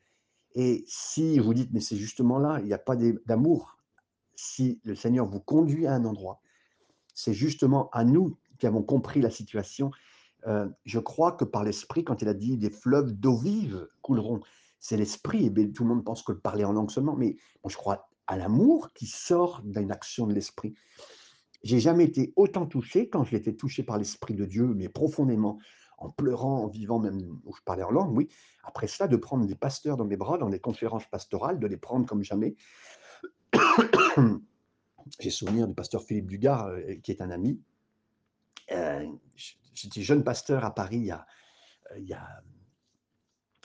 Et 0.54 0.84
si 0.88 1.38
vous 1.38 1.52
dites, 1.52 1.70
mais 1.72 1.80
c'est 1.80 1.98
justement 1.98 2.38
là, 2.38 2.58
il 2.60 2.64
n'y 2.66 2.72
a 2.72 2.78
pas 2.78 2.96
d'amour, 3.26 3.76
si 4.34 4.80
le 4.84 4.94
Seigneur 4.94 5.26
vous 5.26 5.40
conduit 5.40 5.86
à 5.86 5.92
un 5.92 6.06
endroit, 6.06 6.40
c'est 7.14 7.34
justement 7.34 7.90
à 7.90 8.04
nous 8.04 8.38
qui 8.58 8.66
avons 8.66 8.82
compris 8.82 9.20
la 9.20 9.28
situation. 9.28 9.90
Euh, 10.46 10.66
je 10.86 10.98
crois 10.98 11.32
que 11.32 11.44
par 11.44 11.62
l'Esprit, 11.62 12.04
quand 12.04 12.22
il 12.22 12.28
a 12.28 12.34
dit 12.34 12.56
des 12.56 12.70
fleuves 12.70 13.12
d'eau 13.12 13.36
vive 13.36 13.86
couleront, 14.00 14.40
c'est 14.80 14.96
l'Esprit, 14.96 15.46
et 15.46 15.72
tout 15.72 15.82
le 15.82 15.90
monde 15.90 16.04
pense 16.04 16.22
que 16.22 16.32
parler 16.32 16.64
en 16.64 16.72
langue 16.72 16.90
seulement, 16.90 17.16
mais 17.16 17.36
je 17.66 17.76
crois 17.76 18.08
à 18.26 18.36
l'amour 18.36 18.92
qui 18.94 19.06
sort 19.06 19.60
d'une 19.64 19.90
action 19.90 20.26
de 20.26 20.32
l'Esprit. 20.32 20.74
J'ai 21.62 21.80
jamais 21.80 22.04
été 22.04 22.32
autant 22.36 22.66
touché 22.66 23.08
quand 23.08 23.24
j'ai 23.24 23.36
été 23.36 23.56
touché 23.56 23.82
par 23.82 23.98
l'Esprit 23.98 24.34
de 24.34 24.44
Dieu, 24.44 24.74
mais 24.74 24.88
profondément, 24.88 25.58
en 25.98 26.10
pleurant, 26.10 26.62
en 26.64 26.68
vivant 26.68 26.98
même 26.98 27.40
où 27.44 27.54
je 27.54 27.62
parlais 27.62 27.82
en 27.82 27.90
langue, 27.90 28.16
oui. 28.16 28.28
Après 28.62 28.86
cela, 28.86 29.08
de 29.08 29.16
prendre 29.16 29.46
des 29.46 29.54
pasteurs 29.54 29.96
dans 29.96 30.04
mes 30.04 30.16
bras, 30.16 30.38
dans 30.38 30.50
des 30.50 30.60
conférences 30.60 31.06
pastorales, 31.06 31.58
de 31.58 31.66
les 31.66 31.76
prendre 31.76 32.06
comme 32.06 32.22
jamais. 32.22 32.54
J'ai 35.20 35.30
souvenir 35.30 35.66
du 35.66 35.74
pasteur 35.74 36.02
Philippe 36.02 36.26
Dugard, 36.26 36.66
euh, 36.66 36.94
qui 37.02 37.10
est 37.10 37.22
un 37.22 37.30
ami. 37.30 37.60
Euh, 38.70 39.06
j'étais 39.74 40.02
jeune 40.02 40.22
pasteur 40.22 40.64
à 40.64 40.74
Paris 40.74 40.98
il 40.98 41.06
y 41.06 41.10
a, 41.10 41.26
il 41.96 42.04
y 42.04 42.12
a 42.12 42.42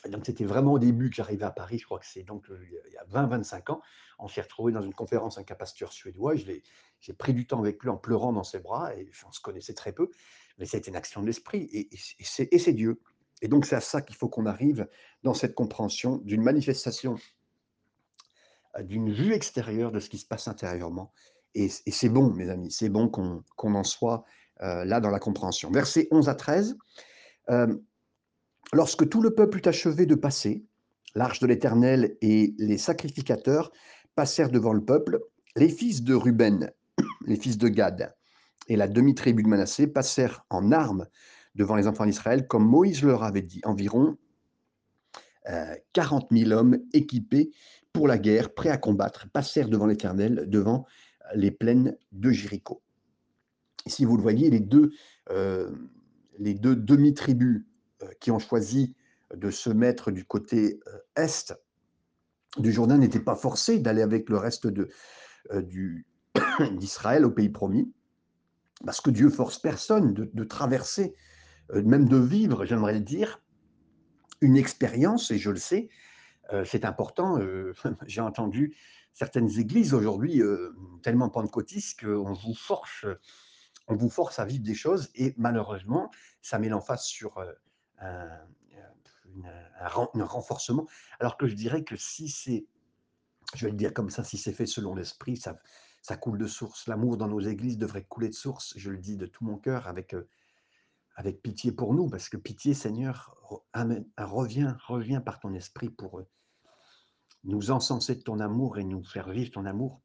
donc 0.10 0.26
c'était 0.26 0.46
vraiment 0.46 0.74
au 0.74 0.80
début 0.80 1.10
que 1.10 1.16
j'arrivais 1.16 1.46
à 1.46 1.52
Paris, 1.52 1.78
je 1.80 1.86
crois 1.86 2.00
que 2.00 2.06
c'est 2.06 2.24
donc 2.24 2.46
il 2.50 2.94
y 2.94 2.98
a 2.98 3.06
20-25 3.06 3.72
ans. 3.72 3.82
On 4.20 4.28
s'est 4.28 4.42
retrouvé 4.42 4.72
dans 4.72 4.82
une 4.82 4.94
conférence 4.94 5.38
un 5.38 5.44
pasteur 5.44 5.92
suédois. 5.92 6.36
J'ai 6.36 7.14
pris 7.14 7.34
du 7.34 7.48
temps 7.48 7.60
avec 7.60 7.82
lui 7.84 7.90
en 7.90 7.98
pleurant 7.98 8.34
dans 8.34 8.44
ses 8.44 8.60
bras 8.60 8.96
et 8.96 9.10
on 9.28 9.32
se 9.32 9.42
connaissait 9.42 9.74
très 9.74 9.92
peu, 9.92 10.10
mais 10.58 10.66
c'était 10.66 10.90
une 10.90 10.96
action 10.96 11.22
de 11.22 11.28
l'esprit 11.28 11.64
et, 11.72 11.90
et 11.94 12.60
c'est 12.60 12.74
Dieu. 12.74 13.02
Et 13.42 13.48
donc 13.48 13.66
c'est 13.66 13.76
à 13.76 13.82
ça 13.82 14.02
qu'il 14.02 14.16
faut 14.16 14.30
qu'on 14.30 14.46
arrive 14.46 14.88
dans 15.24 15.34
cette 15.34 15.56
compréhension 15.56 16.18
d'une 16.18 16.42
manifestation, 16.42 17.18
d'une 18.80 19.12
vue 19.12 19.34
extérieure 19.34 19.92
de 19.92 20.00
ce 20.00 20.10
qui 20.10 20.18
se 20.18 20.26
passe 20.26 20.48
intérieurement. 20.48 21.12
Et, 21.56 21.70
c'est 21.70 22.10
bon, 22.10 22.32
mes 22.32 22.50
amis, 22.50 22.72
c'est 22.72 22.90
bon 22.90 23.10
qu'on 23.10 23.76
en 23.76 23.84
soit 23.84 24.24
là 24.60 25.00
dans 25.00 25.10
la 25.10 25.20
compréhension. 25.20 25.72
Versets 25.72 26.08
11 26.12 26.30
à 26.30 26.36
13. 26.36 26.78
Lorsque 28.72 29.08
tout 29.10 29.22
le 29.22 29.36
peuple 29.36 29.58
eut 29.58 29.68
achevé 29.68 30.06
de 30.06 30.16
passer, 30.16 30.66
l'arche 31.16 31.40
de 31.40 31.48
l'Éternel 31.48 32.18
et 32.22 32.56
les 32.58 32.78
sacrificateurs 32.78 33.72
passèrent 34.16 34.50
devant 34.50 34.74
le 34.74 34.84
peuple, 34.84 35.20
les 35.56 35.70
fils 35.70 36.04
de 36.04 36.16
Ruben, 36.16 36.72
les 37.28 37.36
fils 37.36 37.58
de 37.58 37.68
Gad 37.68 38.16
et 38.68 38.76
la 38.76 38.88
demi-tribu 38.88 39.44
de 39.44 39.48
Manassé 39.48 39.88
passèrent 39.88 40.46
en 40.50 40.72
armes 40.72 41.08
devant 41.56 41.76
les 41.76 41.88
enfants 41.88 42.06
d'Israël, 42.06 42.48
comme 42.48 42.66
Moïse 42.66 43.04
leur 43.04 43.24
avait 43.24 43.42
dit, 43.42 43.62
environ 43.64 44.18
euh, 45.50 45.76
40 45.94 46.28
000 46.32 46.52
hommes 46.52 46.80
équipés 46.94 47.52
pour 47.92 48.08
la 48.08 48.18
guerre, 48.18 48.54
prêts 48.54 48.70
à 48.70 48.78
combattre, 48.78 49.28
passèrent 49.32 49.70
devant 49.70 49.86
l'Éternel, 49.86 50.46
devant 50.48 50.86
les 51.36 51.52
plaines 51.52 51.96
de 52.12 52.32
Jéricho. 52.32 52.82
Ici, 53.86 54.06
vous 54.06 54.18
le 54.18 54.24
voyez, 54.24 54.50
les 54.50 54.62
deux, 54.62 54.92
euh, 55.30 55.70
les 56.40 56.54
deux 56.54 56.76
demi-tribus 56.76 57.58
euh, 57.58 57.66
qui 58.20 58.32
ont 58.32 58.40
choisi 58.40 58.96
de 59.36 59.52
se 59.52 59.70
mettre 59.70 60.12
du 60.12 60.26
côté 60.26 60.80
euh, 60.88 61.22
est 61.24 61.54
du 62.60 62.72
Jourdain 62.72 62.98
n'étaient 62.98 63.20
pas 63.20 63.36
forcés 63.36 63.80
d'aller 63.80 64.04
avec 64.04 64.30
le 64.30 64.38
reste 64.38 64.68
euh, 64.68 65.62
d'Israël 66.78 67.26
au 67.26 67.32
pays 67.32 67.50
promis, 67.50 67.92
parce 68.86 69.02
que 69.02 69.10
Dieu 69.10 69.30
force 69.30 69.58
personne 69.58 70.14
de, 70.14 70.44
traverser, 70.44 71.16
même 71.74 72.08
de 72.08 72.18
vivre, 72.18 72.66
j'aimerais 72.66 72.94
le 72.94 73.00
dire, 73.00 73.42
une 74.42 74.58
expérience, 74.58 75.32
et 75.32 75.38
je 75.38 75.50
le 75.50 75.58
sais, 75.58 75.90
c'est 76.66 76.86
important. 76.86 77.40
J'ai 78.08 78.22
entendu 78.22 78.76
certaines 79.14 79.50
églises 79.58 79.94
aujourd'hui 79.94 80.42
tellement 81.02 81.30
pentecôtistes 81.30 82.02
qu'on 82.02 82.34
vous 82.34 82.56
force, 82.56 83.06
on 83.88 83.96
vous 83.96 84.10
force 84.10 84.40
à 84.40 84.46
vivre 84.46 84.64
des 84.64 84.76
choses, 84.76 85.10
et 85.16 85.34
malheureusement, 85.38 86.12
ça 86.42 86.60
met 86.60 86.68
l'emphase 86.68 87.04
sur 87.04 87.42
un, 88.04 89.88
renforcement. 89.88 90.88
Alors 91.20 91.38
que 91.38 91.48
je 91.48 91.56
dirais 91.56 91.84
que 91.84 91.96
si 91.96 92.30
c'est, 92.30 92.66
je 93.56 93.66
vais 93.66 93.72
le 93.72 93.78
dire 93.78 93.94
comme 93.94 94.10
ça, 94.10 94.24
si 94.24 94.38
c'est 94.38 94.54
fait 94.54 94.66
selon 94.66 94.96
l'esprit, 94.96 95.38
ça, 95.38 95.60
ça 96.02 96.18
coule 96.18 96.38
de 96.38 96.48
source. 96.48 96.88
L'amour 96.88 97.18
dans 97.18 97.28
nos 97.28 97.40
églises 97.40 97.78
devrait 97.78 98.04
couler 98.04 98.30
de 98.30 98.34
source, 98.34 98.74
je 98.78 98.92
le 98.92 98.98
dis 98.98 99.18
de 99.18 99.26
tout 99.26 99.44
mon 99.46 99.58
cœur, 99.58 99.88
avec, 99.88 100.14
euh, 100.14 100.28
avec 101.16 101.42
pitié 101.42 101.72
pour 101.72 101.94
nous, 101.94 102.10
parce 102.10 102.30
que 102.30 102.38
pitié, 102.38 102.74
Seigneur, 102.74 103.36
reviens, 104.18 104.78
reviens 104.88 105.22
par 105.22 105.40
ton 105.40 105.54
esprit 105.54 105.90
pour 105.90 106.20
euh, 106.20 106.28
nous 107.44 107.72
encenser 107.72 108.16
de 108.16 108.22
ton 108.22 108.40
amour 108.40 108.78
et 108.78 108.84
nous 108.84 109.04
faire 109.04 109.30
vivre 109.30 109.52
ton 109.52 109.66
amour. 109.66 110.02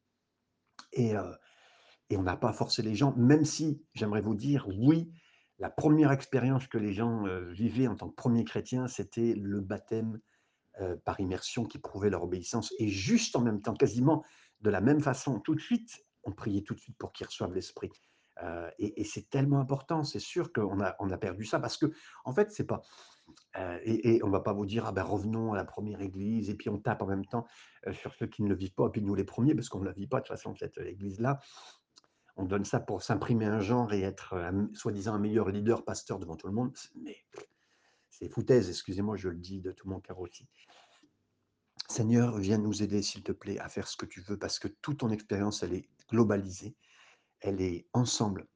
Et, 0.93 1.15
euh, 1.15 1.33
et 2.09 2.17
on 2.17 2.23
n'a 2.23 2.37
pas 2.37 2.53
forcé 2.53 2.81
les 2.81 2.95
gens, 2.95 3.13
même 3.15 3.45
si, 3.45 3.83
j'aimerais 3.93 4.21
vous 4.21 4.35
dire, 4.35 4.67
oui, 4.69 5.11
la 5.59 5.69
première 5.69 6.11
expérience 6.11 6.67
que 6.67 6.77
les 6.77 6.93
gens 6.93 7.23
vivaient 7.51 7.87
en 7.87 7.95
tant 7.95 8.09
que 8.09 8.15
premiers 8.15 8.45
chrétiens, 8.45 8.87
c'était 8.87 9.33
le 9.35 9.59
baptême 9.59 10.19
par 11.03 11.19
immersion 11.19 11.65
qui 11.65 11.79
prouvait 11.79 12.09
leur 12.09 12.23
obéissance. 12.23 12.73
Et 12.79 12.87
juste 12.87 13.35
en 13.35 13.41
même 13.41 13.61
temps, 13.61 13.73
quasiment 13.73 14.23
de 14.61 14.69
la 14.69 14.79
même 14.79 15.01
façon, 15.01 15.39
tout 15.41 15.55
de 15.55 15.59
suite, 15.59 16.05
on 16.23 16.31
priait 16.31 16.61
tout 16.61 16.73
de 16.73 16.79
suite 16.79 16.97
pour 16.97 17.11
qu'ils 17.11 17.27
reçoivent 17.27 17.53
l'Esprit. 17.53 17.91
et, 18.77 19.03
c'est 19.03 19.29
tellement 19.29 19.59
important, 19.59 20.03
c'est 20.03 20.19
sûr 20.19 20.53
qu'on 20.53 20.79
a, 20.79 20.95
on 20.99 21.09
a 21.11 21.17
perdu 21.17 21.43
ça, 21.43 21.59
parce 21.59 21.77
que, 21.77 21.87
en 22.23 22.33
fait, 22.33 22.51
c'est 22.51 22.65
pas. 22.65 22.81
et, 23.83 24.21
on 24.23 24.27
ne 24.27 24.31
va 24.31 24.39
pas 24.39 24.53
vous 24.53 24.65
dire, 24.65 24.85
ah 24.85 24.93
ben 24.93 25.03
revenons 25.03 25.51
à 25.51 25.57
la 25.57 25.65
première 25.65 25.99
église, 25.99 26.49
et 26.49 26.55
puis 26.55 26.69
on 26.69 26.77
tape 26.77 27.01
en 27.01 27.07
même 27.07 27.25
temps 27.25 27.45
sur 27.91 28.13
ceux 28.15 28.27
qui 28.27 28.43
ne 28.43 28.49
le 28.49 28.55
vivent 28.55 28.75
pas, 28.75 28.87
et 28.87 28.91
puis 28.91 29.01
nous 29.01 29.15
les 29.15 29.25
premiers, 29.25 29.55
parce 29.55 29.67
qu'on 29.67 29.79
ne 29.79 29.85
la 29.85 29.91
vit 29.91 30.07
pas 30.07 30.17
de 30.17 30.23
toute 30.23 30.29
façon, 30.29 30.55
cette 30.55 30.77
église-là 30.77 31.41
on 32.39 32.45
donne 32.45 32.63
ça 32.63 32.79
pour 32.79 33.03
s'imprimer 33.03 33.45
un 33.45 33.59
genre 33.59 33.93
et 33.93 34.01
être 34.01 34.33
soi-disant 34.73 35.13
un 35.13 35.19
meilleur 35.19 35.49
leader, 35.49 35.83
pasteur 35.83 36.19
devant 36.19 36.37
tout 36.37 36.47
le 36.47 36.53
monde. 36.53 36.73
Mais 36.95 37.17
c'est 38.09 38.29
foutaise, 38.29 38.69
excusez-moi, 38.69 39.17
je 39.17 39.27
le 39.27 39.35
dis 39.35 39.59
de 39.59 39.71
tout 39.71 39.89
mon 39.89 39.99
cœur 39.99 40.19
aussi. 40.19 40.47
Seigneur, 41.89 42.37
viens 42.37 42.57
nous 42.57 42.81
aider, 42.81 43.01
s'il 43.01 43.23
te 43.23 43.33
plaît, 43.33 43.59
à 43.59 43.67
faire 43.67 43.89
ce 43.89 43.97
que 43.97 44.05
tu 44.05 44.21
veux, 44.21 44.37
parce 44.37 44.57
que 44.57 44.69
toute 44.69 44.99
ton 44.99 45.09
expérience, 45.09 45.63
elle 45.63 45.73
est 45.73 45.89
globalisée, 46.09 46.75
elle 47.41 47.59
est 47.61 47.87
ensemble. 47.91 48.47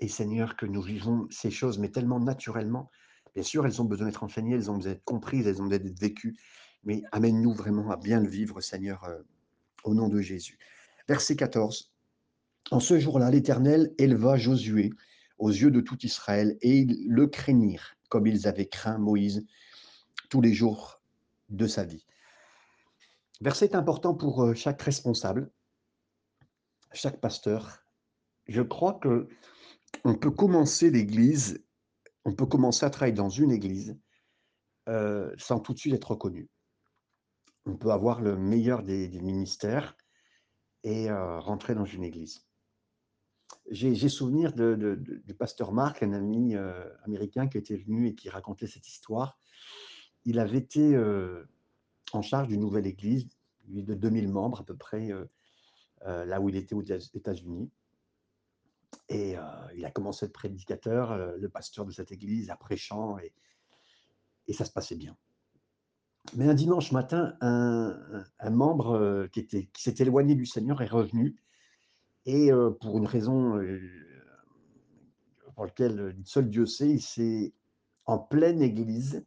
Et 0.00 0.08
Seigneur, 0.08 0.56
que 0.56 0.66
nous 0.66 0.82
vivons 0.82 1.26
ces 1.30 1.50
choses, 1.50 1.78
mais 1.78 1.90
tellement 1.90 2.20
naturellement. 2.20 2.90
Bien 3.32 3.42
sûr, 3.42 3.64
elles 3.64 3.80
ont 3.80 3.86
besoin 3.86 4.06
d'être 4.06 4.22
enseignées, 4.22 4.54
elles 4.54 4.70
ont 4.70 4.76
besoin 4.76 4.92
d'être 4.92 5.04
comprises, 5.04 5.46
elles 5.46 5.62
ont 5.62 5.66
besoin 5.66 5.78
d'être 5.78 5.98
vécues, 5.98 6.36
mais 6.82 7.02
amène-nous 7.10 7.54
vraiment 7.54 7.90
à 7.90 7.96
bien 7.96 8.20
le 8.20 8.28
vivre, 8.28 8.60
Seigneur, 8.60 9.02
euh, 9.04 9.22
au 9.84 9.94
nom 9.94 10.08
de 10.08 10.20
Jésus. 10.20 10.58
Verset 11.08 11.36
14. 11.36 11.93
En 12.70 12.80
ce 12.80 12.98
jour-là, 12.98 13.30
l'Éternel 13.30 13.94
éleva 13.98 14.36
Josué 14.36 14.90
aux 15.38 15.50
yeux 15.50 15.70
de 15.70 15.80
tout 15.80 15.98
Israël, 16.04 16.56
et 16.62 16.78
ils 16.78 17.06
le 17.08 17.26
craignirent, 17.26 17.96
comme 18.08 18.26
ils 18.26 18.46
avaient 18.46 18.68
craint 18.68 18.98
Moïse 18.98 19.46
tous 20.30 20.40
les 20.40 20.54
jours 20.54 21.02
de 21.50 21.66
sa 21.66 21.84
vie. 21.84 22.06
Verset 23.40 23.74
important 23.74 24.14
pour 24.14 24.42
euh, 24.42 24.54
chaque 24.54 24.80
responsable, 24.80 25.50
chaque 26.92 27.20
pasteur. 27.20 27.84
Je 28.46 28.62
crois 28.62 28.94
que 28.94 29.28
on 30.04 30.14
peut 30.14 30.30
commencer 30.30 30.90
l'Église, 30.90 31.64
on 32.24 32.34
peut 32.34 32.46
commencer 32.46 32.86
à 32.86 32.90
travailler 32.90 33.14
dans 33.14 33.28
une 33.28 33.50
Église 33.50 33.98
euh, 34.88 35.32
sans 35.36 35.60
tout 35.60 35.74
de 35.74 35.78
suite 35.78 35.94
être 35.94 36.12
reconnu. 36.12 36.48
On 37.66 37.76
peut 37.76 37.90
avoir 37.90 38.20
le 38.20 38.36
meilleur 38.36 38.82
des, 38.82 39.08
ministères 39.20 39.96
et 40.82 41.10
euh, 41.10 41.40
rentrer 41.40 41.74
dans 41.74 41.84
une 41.84 42.04
Église 42.04 42.46
j'ai 43.70 44.08
souvenir 44.08 44.52
de, 44.52 44.98
du 45.24 45.34
pasteur 45.34 45.72
Marc, 45.72 46.02
un 46.02 46.12
ami 46.12 46.54
euh, 46.54 46.84
américain 47.04 47.48
qui 47.48 47.58
était 47.58 47.76
venu 47.76 48.08
et 48.08 48.14
qui 48.14 48.28
racontait 48.28 48.66
cette 48.66 48.86
histoire. 48.88 49.38
Il 50.24 50.38
avait 50.38 50.58
été 50.58 50.94
euh, 50.94 51.44
en 52.12 52.22
charge 52.22 52.48
d'une 52.48 52.60
nouvelle 52.60 52.86
église, 52.86 53.28
de 53.66 53.94
2000 53.94 54.28
membres 54.28 54.60
à 54.60 54.64
peu 54.64 54.76
près, 54.76 55.10
euh, 55.10 56.24
là 56.24 56.40
où 56.40 56.48
il 56.48 56.56
était 56.56 56.74
aux 56.74 56.82
États-Unis. 56.82 57.70
Et 59.08 59.34
il 59.74 59.84
a 59.84 59.90
commencé 59.90 60.26
être 60.26 60.32
prédicateur, 60.32 61.36
le 61.36 61.48
pasteur 61.48 61.84
de 61.84 61.90
cette 61.90 62.12
église, 62.12 62.50
à 62.50 62.56
prêchant, 62.56 63.18
et, 63.18 63.32
ça 64.52 64.64
se 64.64 64.70
passait 64.70 64.94
bien. 64.94 65.16
Mais 66.36 66.48
un 66.48 66.54
dimanche 66.54 66.92
matin, 66.92 67.36
un, 67.40 68.50
membre 68.50 69.26
qui, 69.32 69.68
s'était 69.76 70.04
éloigné 70.04 70.36
du 70.36 70.46
Seigneur 70.46 70.80
est 70.80 70.86
revenu, 70.86 71.36
et 72.26 72.50
pour 72.80 72.98
une 72.98 73.06
raison 73.06 73.60
pour 75.54 75.64
laquelle 75.64 76.16
seul 76.24 76.50
Dieu 76.50 76.66
sait, 76.66 76.90
il 76.90 77.02
s'est 77.02 77.52
en 78.06 78.18
pleine 78.18 78.60
église, 78.62 79.24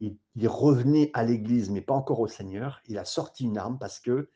il, 0.00 0.18
revenait 0.48 1.10
à 1.14 1.24
l'église, 1.24 1.70
mais 1.70 1.80
pas 1.80 1.94
encore 1.94 2.20
au 2.20 2.28
Seigneur, 2.28 2.80
il 2.86 2.98
a 2.98 3.04
sorti 3.04 3.44
une 3.44 3.58
arme 3.58 3.78
parce 3.78 3.98
que 3.98 4.30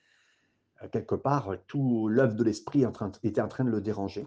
quelque 0.93 1.15
part, 1.15 1.53
tout 1.67 2.09
l'œuvre 2.09 2.35
de 2.35 2.43
l'esprit 2.43 2.85
était 3.23 3.41
en 3.41 3.49
train 3.49 3.65
de 3.65 3.71
le 3.71 3.81
déranger. 3.81 4.27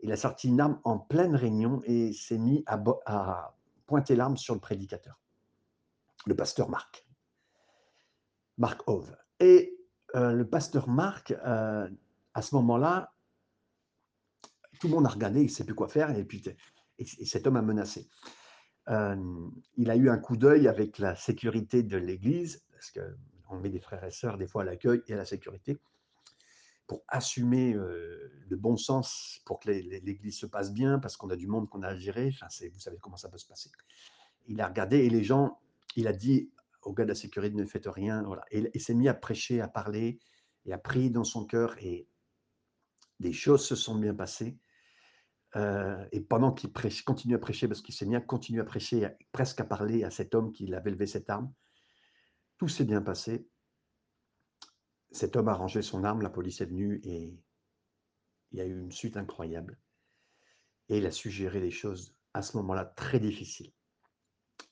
Il 0.00 0.10
a 0.10 0.16
sorti 0.16 0.48
une 0.48 0.60
arme 0.60 0.80
en 0.82 0.98
pleine 0.98 1.36
réunion 1.36 1.80
et 1.84 2.12
s'est 2.12 2.38
mis 2.38 2.64
à, 2.66 3.54
pointer 3.86 4.16
l'arme 4.16 4.36
sur 4.36 4.54
le 4.54 4.60
prédicateur, 4.60 5.20
le 6.26 6.34
pasteur 6.34 6.68
Marc, 6.68 7.06
Marc 8.58 8.80
Hove. 8.88 9.16
Et 9.38 9.78
le 10.14 10.42
pasteur 10.42 10.88
Marc, 10.88 11.34
à 12.34 12.42
ce 12.42 12.54
moment-là, 12.56 13.12
tout 14.80 14.88
le 14.88 14.94
monde 14.94 15.06
a 15.06 15.10
regardé, 15.10 15.40
il 15.40 15.46
ne 15.46 15.50
sait 15.50 15.64
plus 15.64 15.74
quoi 15.74 15.88
faire, 15.88 16.10
et 16.16 16.24
puis 16.24 16.42
cet 17.24 17.46
homme 17.46 17.56
a 17.56 17.62
menacé. 17.62 18.08
Euh, 18.88 19.16
il 19.76 19.90
a 19.90 19.96
eu 19.96 20.10
un 20.10 20.18
coup 20.18 20.36
d'œil 20.36 20.66
avec 20.66 20.98
la 20.98 21.14
sécurité 21.14 21.82
de 21.82 21.96
l'Église, 21.96 22.64
parce 22.72 22.90
qu'on 22.90 23.58
met 23.58 23.70
des 23.70 23.80
frères 23.80 24.04
et 24.04 24.10
sœurs 24.10 24.38
des 24.38 24.46
fois 24.46 24.62
à 24.62 24.64
l'accueil 24.64 25.02
et 25.06 25.14
à 25.14 25.16
la 25.16 25.24
sécurité 25.24 25.78
pour 26.86 27.04
assumer 27.08 27.72
le 27.72 28.56
bon 28.56 28.76
sens, 28.76 29.40
pour 29.46 29.60
que 29.60 29.70
l'Église 29.70 30.36
se 30.36 30.46
passe 30.46 30.72
bien, 30.72 30.98
parce 30.98 31.16
qu'on 31.16 31.30
a 31.30 31.36
du 31.36 31.46
monde 31.46 31.68
qu'on 31.70 31.82
a 31.82 31.88
à 31.88 31.96
gérer. 31.96 32.30
Vous 32.30 32.80
savez 32.80 32.98
comment 33.00 33.16
ça 33.16 33.30
peut 33.30 33.38
se 33.38 33.46
passer. 33.46 33.70
Il 34.46 34.60
a 34.60 34.66
regardé 34.66 34.98
et 34.98 35.08
les 35.08 35.24
gens, 35.24 35.58
il 35.96 36.06
a 36.06 36.12
dit 36.12 36.50
au 36.82 36.92
gars 36.92 37.04
de 37.04 37.08
la 37.08 37.14
sécurité, 37.14 37.54
ne 37.54 37.64
faites 37.64 37.86
rien. 37.86 38.22
Voilà. 38.24 38.44
Et 38.50 38.70
il 38.74 38.80
s'est 38.80 38.92
mis 38.94 39.08
à 39.08 39.14
prêcher, 39.14 39.60
à 39.62 39.68
parler, 39.68 40.18
et 40.66 40.72
à 40.72 40.78
prier 40.78 41.08
dans 41.08 41.24
son 41.24 41.46
cœur. 41.46 41.76
Et 41.80 42.08
des 43.20 43.32
choses 43.32 43.64
se 43.64 43.76
sont 43.76 43.96
bien 43.96 44.14
passées. 44.14 44.58
et 45.56 46.20
pendant 46.20 46.52
qu'il 46.52 46.72
continue 47.04 47.34
à 47.34 47.38
prêcher, 47.38 47.68
parce 47.68 47.82
qu'il 47.82 47.94
s'est 47.94 48.06
mis 48.06 48.16
à 48.16 48.20
continuer 48.20 48.60
à 48.60 48.64
prêcher, 48.64 49.06
presque 49.32 49.60
à 49.60 49.64
parler 49.64 50.02
à 50.04 50.10
cet 50.10 50.34
homme 50.34 50.52
qui 50.52 50.72
avait 50.74 50.90
levé 50.90 51.06
cette 51.06 51.28
arme, 51.28 51.52
tout 52.56 52.68
s'est 52.68 52.84
bien 52.84 53.02
passé. 53.02 53.46
Cet 55.10 55.36
homme 55.36 55.48
a 55.48 55.54
rangé 55.54 55.82
son 55.82 56.04
arme, 56.04 56.22
la 56.22 56.30
police 56.30 56.60
est 56.62 56.66
venue 56.66 57.00
et 57.04 57.38
il 58.52 58.58
y 58.58 58.60
a 58.62 58.64
eu 58.64 58.78
une 58.78 58.92
suite 58.92 59.16
incroyable. 59.16 59.78
Et 60.88 60.98
il 60.98 61.06
a 61.06 61.10
suggéré 61.10 61.60
des 61.60 61.70
choses 61.70 62.14
à 62.34 62.42
ce 62.42 62.56
moment-là 62.56 62.84
très 62.84 63.20
difficiles. 63.20 63.72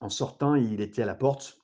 En 0.01 0.09
sortant, 0.09 0.55
il 0.55 0.81
était 0.81 1.03
à 1.03 1.07
la 1.07 1.15
porte, 1.15 1.59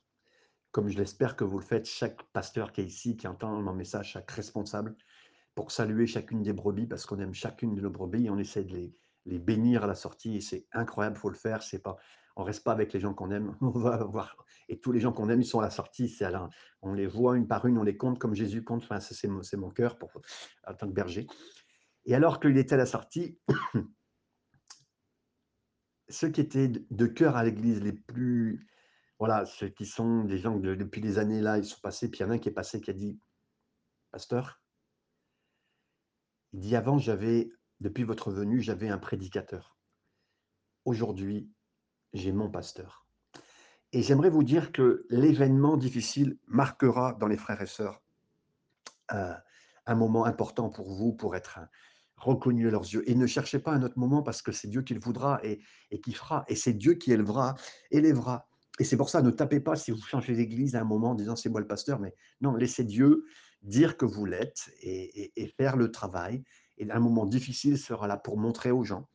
comme 0.73 0.89
je 0.89 0.99
l'espère 0.99 1.37
que 1.37 1.45
vous 1.45 1.59
le 1.59 1.65
faites, 1.65 1.87
chaque 1.87 2.23
pasteur 2.33 2.73
qui 2.73 2.83
est 2.83 2.87
ici, 2.87 3.17
qui 3.17 3.27
entend 3.27 3.63
mon 3.63 3.73
message, 3.73 4.13
chaque 4.13 4.31
responsable, 4.31 4.97
pour 5.57 5.73
saluer 5.73 6.07
chacune 6.07 6.45
des 6.45 6.53
brebis, 6.53 6.87
parce 6.87 7.05
qu'on 7.05 7.19
aime 7.19 7.35
chacune 7.35 7.75
de 7.75 7.81
nos 7.81 7.91
brebis, 7.91 8.27
et 8.27 8.31
on 8.31 8.39
essaie 8.39 8.63
de 8.63 8.73
les, 8.73 8.95
les 9.25 9.41
bénir 9.41 9.83
à 9.83 9.89
la 9.89 9.97
sortie, 9.97 10.37
et 10.37 10.41
c'est 10.41 10.69
incroyable, 10.71 11.17
faut 11.17 11.31
le 11.31 11.35
faire, 11.35 11.65
c'est 11.65 11.83
pas 11.83 11.97
on 12.37 12.45
reste 12.45 12.63
pas 12.63 12.73
avec 12.73 12.93
les 12.93 13.01
gens 13.01 13.15
qu'on 13.15 13.31
aime, 13.31 13.57
on 13.63 13.71
va 13.71 13.97
voir. 14.05 14.37
Et 14.69 14.79
tous 14.79 14.93
les 14.93 15.01
gens 15.01 15.13
qu'on 15.13 15.29
aime, 15.31 15.41
ils 15.41 15.47
sont 15.47 15.61
à 15.61 15.63
la 15.63 15.71
sortie. 15.71 16.09
C'est 16.09 16.27
on 16.83 16.93
les 16.93 17.07
voit 17.07 17.37
une 17.37 17.49
par 17.49 17.67
une, 17.67 17.79
on 17.79 17.83
les 17.83 17.97
compte 17.97 18.19
comme 18.19 18.35
Jésus 18.35 18.63
compte. 18.63 18.83
Enfin, 18.85 19.01
c'est 19.01 19.27
mon, 19.27 19.41
mon 19.57 19.71
cœur 19.71 19.99
pour, 19.99 20.11
en 20.67 20.75
tant 20.75 20.87
que 20.87 20.93
berger. 20.93 21.27
Et 22.05 22.15
alors 22.15 22.39
qu'il 22.39 22.57
était 22.59 22.75
à 22.75 22.79
la 22.79 22.87
sortie, 22.87 23.39
ceux 26.09 26.29
qui 26.29 26.41
étaient 26.41 26.69
de 26.69 27.07
cœur 27.07 27.37
à 27.37 27.43
l'église, 27.43 27.83
les 27.83 27.93
plus, 27.93 28.69
voilà, 29.19 29.47
ceux 29.47 29.69
qui 29.69 29.87
sont 29.87 30.25
des 30.25 30.39
gens 30.39 30.57
depuis 30.59 31.01
des 31.01 31.19
années 31.19 31.41
là, 31.41 31.59
ils 31.59 31.65
sont 31.65 31.81
passés. 31.81 32.11
Puis 32.11 32.21
il 32.21 32.23
y 32.25 32.27
en 32.27 32.31
a 32.31 32.35
un 32.35 32.39
qui 32.39 32.51
est 32.51 32.53
passé 32.53 32.81
qui 32.81 32.91
a 32.91 32.95
dit, 32.95 33.19
pasteur, 34.11 34.61
il 36.57 36.61
dit 36.61 36.75
avant 36.75 36.99
j'avais, 36.99 37.53
depuis 37.81 38.05
votre 38.05 38.31
venue, 38.31 38.63
j'avais 38.63 38.89
un 38.89 38.97
prédicateur. 38.97 39.77
Aujourd'hui, 40.87 41.51
j'ai 42.15 42.33
mon 42.33 42.51
pasteur. 42.51 43.07
Et 43.93 44.01
j'aimerais 44.01 44.31
vous 44.31 44.43
dire 44.43 44.73
que 44.73 45.05
l'événement 45.11 45.77
difficile 45.77 46.39
marquera 46.47 47.13
dans 47.21 47.27
les 47.27 47.37
frères 47.37 47.61
et 47.61 47.67
sœurs 47.67 48.03
euh, 49.13 49.35
un 49.85 49.95
moment 49.95 50.25
important 50.25 50.71
pour 50.71 50.91
vous, 50.95 51.13
pour 51.13 51.37
être 51.37 51.61
reconnu 52.17 52.69
à 52.69 52.71
leurs 52.71 52.85
yeux. 52.85 53.05
Et 53.09 53.15
ne 53.15 53.27
cherchez 53.27 53.59
pas 53.59 53.73
un 53.73 53.83
autre 53.83 53.99
moment 53.99 54.23
parce 54.23 54.41
que 54.41 54.51
c'est 54.51 54.69
Dieu 54.69 54.81
qui 54.81 54.95
le 54.95 55.01
voudra 55.01 55.39
et, 55.45 55.61
qui 56.01 56.15
fera. 56.15 56.47
Et 56.49 56.57
c'est 56.57 56.73
Dieu 56.73 56.95
qui 56.95 57.13
élevera, 57.13 57.55
élèvera. 57.91 58.49
Et 58.79 58.85
c'est 58.85 58.97
pour 58.97 59.11
ça, 59.11 59.21
ne 59.21 59.31
tapez 59.31 59.61
pas 59.61 59.77
si 59.77 59.91
vous 59.91 60.01
changez 60.01 60.35
d'église 60.35 60.75
à 60.75 60.81
un 60.81 60.85
moment 60.85 61.11
en 61.11 61.15
disant 61.15 61.37
c'est 61.37 61.51
moi 61.51 61.61
le 61.61 61.67
pasteur, 61.67 62.01
mais 62.01 62.15
non, 62.41 62.55
laissez 62.55 62.85
Dieu 62.85 63.27
dire 63.67 63.97
que 63.97 64.07
vous 64.07 64.25
l'êtes 64.25 64.71
et, 64.81 65.53
faire 65.57 65.77
le 65.77 65.91
travail. 65.91 66.43
Et 66.79 66.91
un 66.91 67.01
moment 67.01 67.27
difficile 67.27 67.79
sera 67.79 68.07
là 68.07 68.17
pour 68.17 68.39
montrer 68.39 68.71
aux 68.71 68.85
gens 68.85 69.07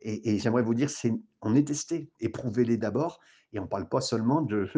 et, 0.00 0.38
j'aimerais 0.38 0.62
vous 0.62 0.74
dire, 0.74 0.90
on 1.42 1.54
est 1.54 1.66
testé, 1.66 2.10
éprouvez-les 2.20 2.76
d'abord, 2.76 3.20
et 3.52 3.58
on 3.58 3.64
ne 3.64 3.68
parle 3.68 3.88
pas 3.88 4.00
seulement 4.00 4.42
de, 4.42 4.68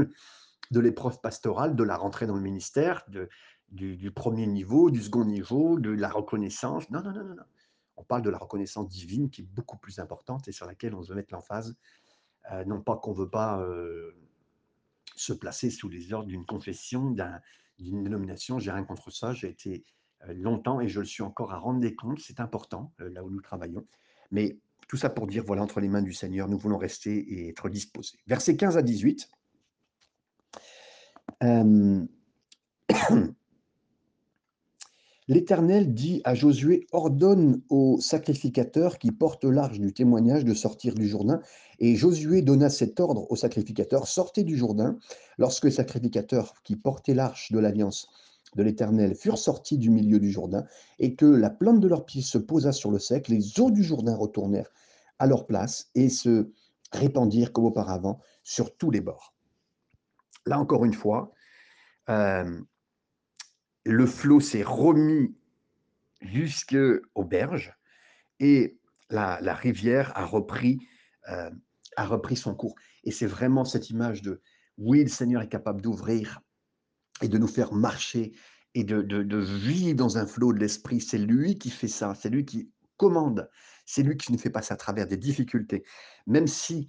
l'épreuve 0.70 1.20
pastorale, 1.20 1.76
de 1.76 1.84
la 1.84 1.96
rentrée 1.96 2.26
dans 2.26 2.36
le 2.36 2.40
ministère, 2.40 3.04
du, 3.68 4.10
premier 4.12 4.46
niveau, 4.46 4.90
du 4.90 5.02
second 5.02 5.24
niveau, 5.24 5.78
de 5.78 5.90
la 5.90 6.08
reconnaissance. 6.08 6.88
Non, 6.90 7.02
non, 7.02 7.12
non, 7.12 7.24
non. 7.24 7.42
On 7.96 8.04
parle 8.04 8.22
de 8.22 8.30
la 8.30 8.38
reconnaissance 8.38 8.88
divine 8.88 9.28
qui 9.28 9.42
est 9.42 9.44
beaucoup 9.44 9.76
plus 9.76 9.98
importante 9.98 10.48
et 10.48 10.52
sur 10.52 10.66
laquelle 10.66 10.94
on 10.94 11.02
veut 11.02 11.14
mettre 11.14 11.34
l'emphase. 11.34 11.76
Euh, 12.50 12.64
non 12.64 12.80
pas 12.80 12.96
qu'on 12.96 13.12
ne 13.12 13.18
veut 13.18 13.28
pas 13.28 13.60
euh, 13.60 14.16
se 15.16 15.34
placer 15.34 15.68
sous 15.68 15.90
les 15.90 16.14
ordres 16.14 16.28
d'une 16.28 16.46
confession, 16.46 17.14
d'une 17.82 18.02
dénomination. 18.02 18.58
J'ai 18.58 18.70
rien 18.70 18.84
contre 18.84 19.10
ça. 19.10 19.32
J'ai 19.32 19.48
été 19.48 19.84
euh, 20.28 20.34
longtemps 20.34 20.80
et 20.80 20.88
je 20.88 21.00
le 21.00 21.06
suis 21.06 21.22
encore 21.22 21.52
à 21.52 21.58
rendre 21.58 21.80
des 21.80 21.94
comptes. 21.94 22.20
C'est 22.20 22.40
important 22.40 22.92
là 22.98 23.24
où 23.24 23.30
nous 23.30 23.40
travaillons. 23.40 23.86
Mais 24.30 24.58
tout 24.88 24.96
ça 24.96 25.08
pour 25.08 25.26
dire, 25.26 25.44
voilà, 25.44 25.62
entre 25.62 25.80
les 25.80 25.88
mains 25.88 26.02
du 26.02 26.12
Seigneur, 26.12 26.48
nous 26.48 26.58
voulons 26.58 26.78
rester 26.78 27.16
et 27.16 27.48
être 27.50 27.68
disposés. 27.68 28.18
Versets 28.26 28.56
15 28.56 28.76
à 28.76 28.82
18. 28.82 29.30
Euh, 31.44 32.04
L'Éternel 35.30 35.94
dit 35.94 36.20
à 36.24 36.34
Josué, 36.34 36.88
ordonne 36.90 37.62
au 37.68 38.00
sacrificateur 38.00 38.98
qui 38.98 39.12
porte 39.12 39.44
l'arche 39.44 39.78
du 39.78 39.92
témoignage 39.92 40.44
de 40.44 40.54
sortir 40.54 40.92
du 40.96 41.06
Jourdain. 41.06 41.40
Et 41.78 41.94
Josué 41.94 42.42
donna 42.42 42.68
cet 42.68 42.98
ordre 42.98 43.30
au 43.30 43.36
sacrificateur, 43.36 44.08
sortez 44.08 44.42
du 44.42 44.56
Jourdain. 44.58 44.98
Lorsque 45.38 45.66
les 45.66 45.70
sacrificateurs 45.70 46.54
qui 46.64 46.74
portaient 46.74 47.14
l'arche 47.14 47.52
de 47.52 47.60
l'alliance 47.60 48.08
de 48.56 48.64
l'Éternel 48.64 49.14
furent 49.14 49.38
sortis 49.38 49.78
du 49.78 49.88
milieu 49.90 50.18
du 50.18 50.32
Jourdain, 50.32 50.64
et 50.98 51.14
que 51.14 51.26
la 51.26 51.50
plante 51.50 51.78
de 51.78 51.86
leurs 51.86 52.06
pieds 52.06 52.22
se 52.22 52.36
posa 52.36 52.72
sur 52.72 52.90
le 52.90 52.98
sec, 52.98 53.28
les 53.28 53.60
eaux 53.60 53.70
du 53.70 53.84
Jourdain 53.84 54.16
retournèrent 54.16 54.72
à 55.20 55.28
leur 55.28 55.46
place 55.46 55.90
et 55.94 56.08
se 56.08 56.50
répandirent 56.90 57.52
comme 57.52 57.66
auparavant 57.66 58.18
sur 58.42 58.76
tous 58.76 58.90
les 58.90 59.00
bords. 59.00 59.32
Là 60.44 60.58
encore 60.58 60.84
une 60.84 60.92
fois, 60.92 61.30
euh, 62.08 62.60
le 63.90 64.06
flot 64.06 64.40
s'est 64.40 64.62
remis 64.62 65.34
jusqu'aux 66.20 67.24
berges 67.24 67.74
et 68.38 68.78
la, 69.10 69.36
rivière 69.54 70.12
a 70.16 70.24
repris, 70.24 70.78
euh, 71.28 71.50
a 71.96 72.06
repris 72.06 72.36
son 72.36 72.54
cours. 72.54 72.76
Et 73.04 73.10
c'est 73.10 73.26
vraiment 73.26 73.64
cette 73.64 73.90
image 73.90 74.22
de 74.22 74.40
oui, 74.78 75.02
le 75.02 75.08
Seigneur 75.08 75.42
est 75.42 75.48
capable 75.48 75.82
d'ouvrir 75.82 76.40
et 77.20 77.28
de 77.28 77.36
nous 77.36 77.48
faire 77.48 77.72
marcher 77.72 78.32
et 78.74 78.84
de, 78.84 79.02
de, 79.02 79.38
vivre 79.38 79.96
dans 79.96 80.16
un 80.16 80.26
flot 80.26 80.52
de 80.52 80.60
l'esprit. 80.60 81.00
C'est 81.00 81.18
lui 81.18 81.58
qui 81.58 81.70
fait 81.70 81.88
ça, 81.88 82.14
c'est 82.14 82.30
lui 82.30 82.44
qui 82.44 82.70
commande, 82.96 83.50
c'est 83.84 84.04
lui 84.04 84.16
qui 84.16 84.32
ne 84.32 84.38
fait 84.38 84.50
pas 84.50 84.62
ça 84.62 84.74
à 84.74 84.76
travers 84.76 85.08
des 85.08 85.16
difficultés. 85.16 85.82
Même 86.26 86.46
si 86.46 86.88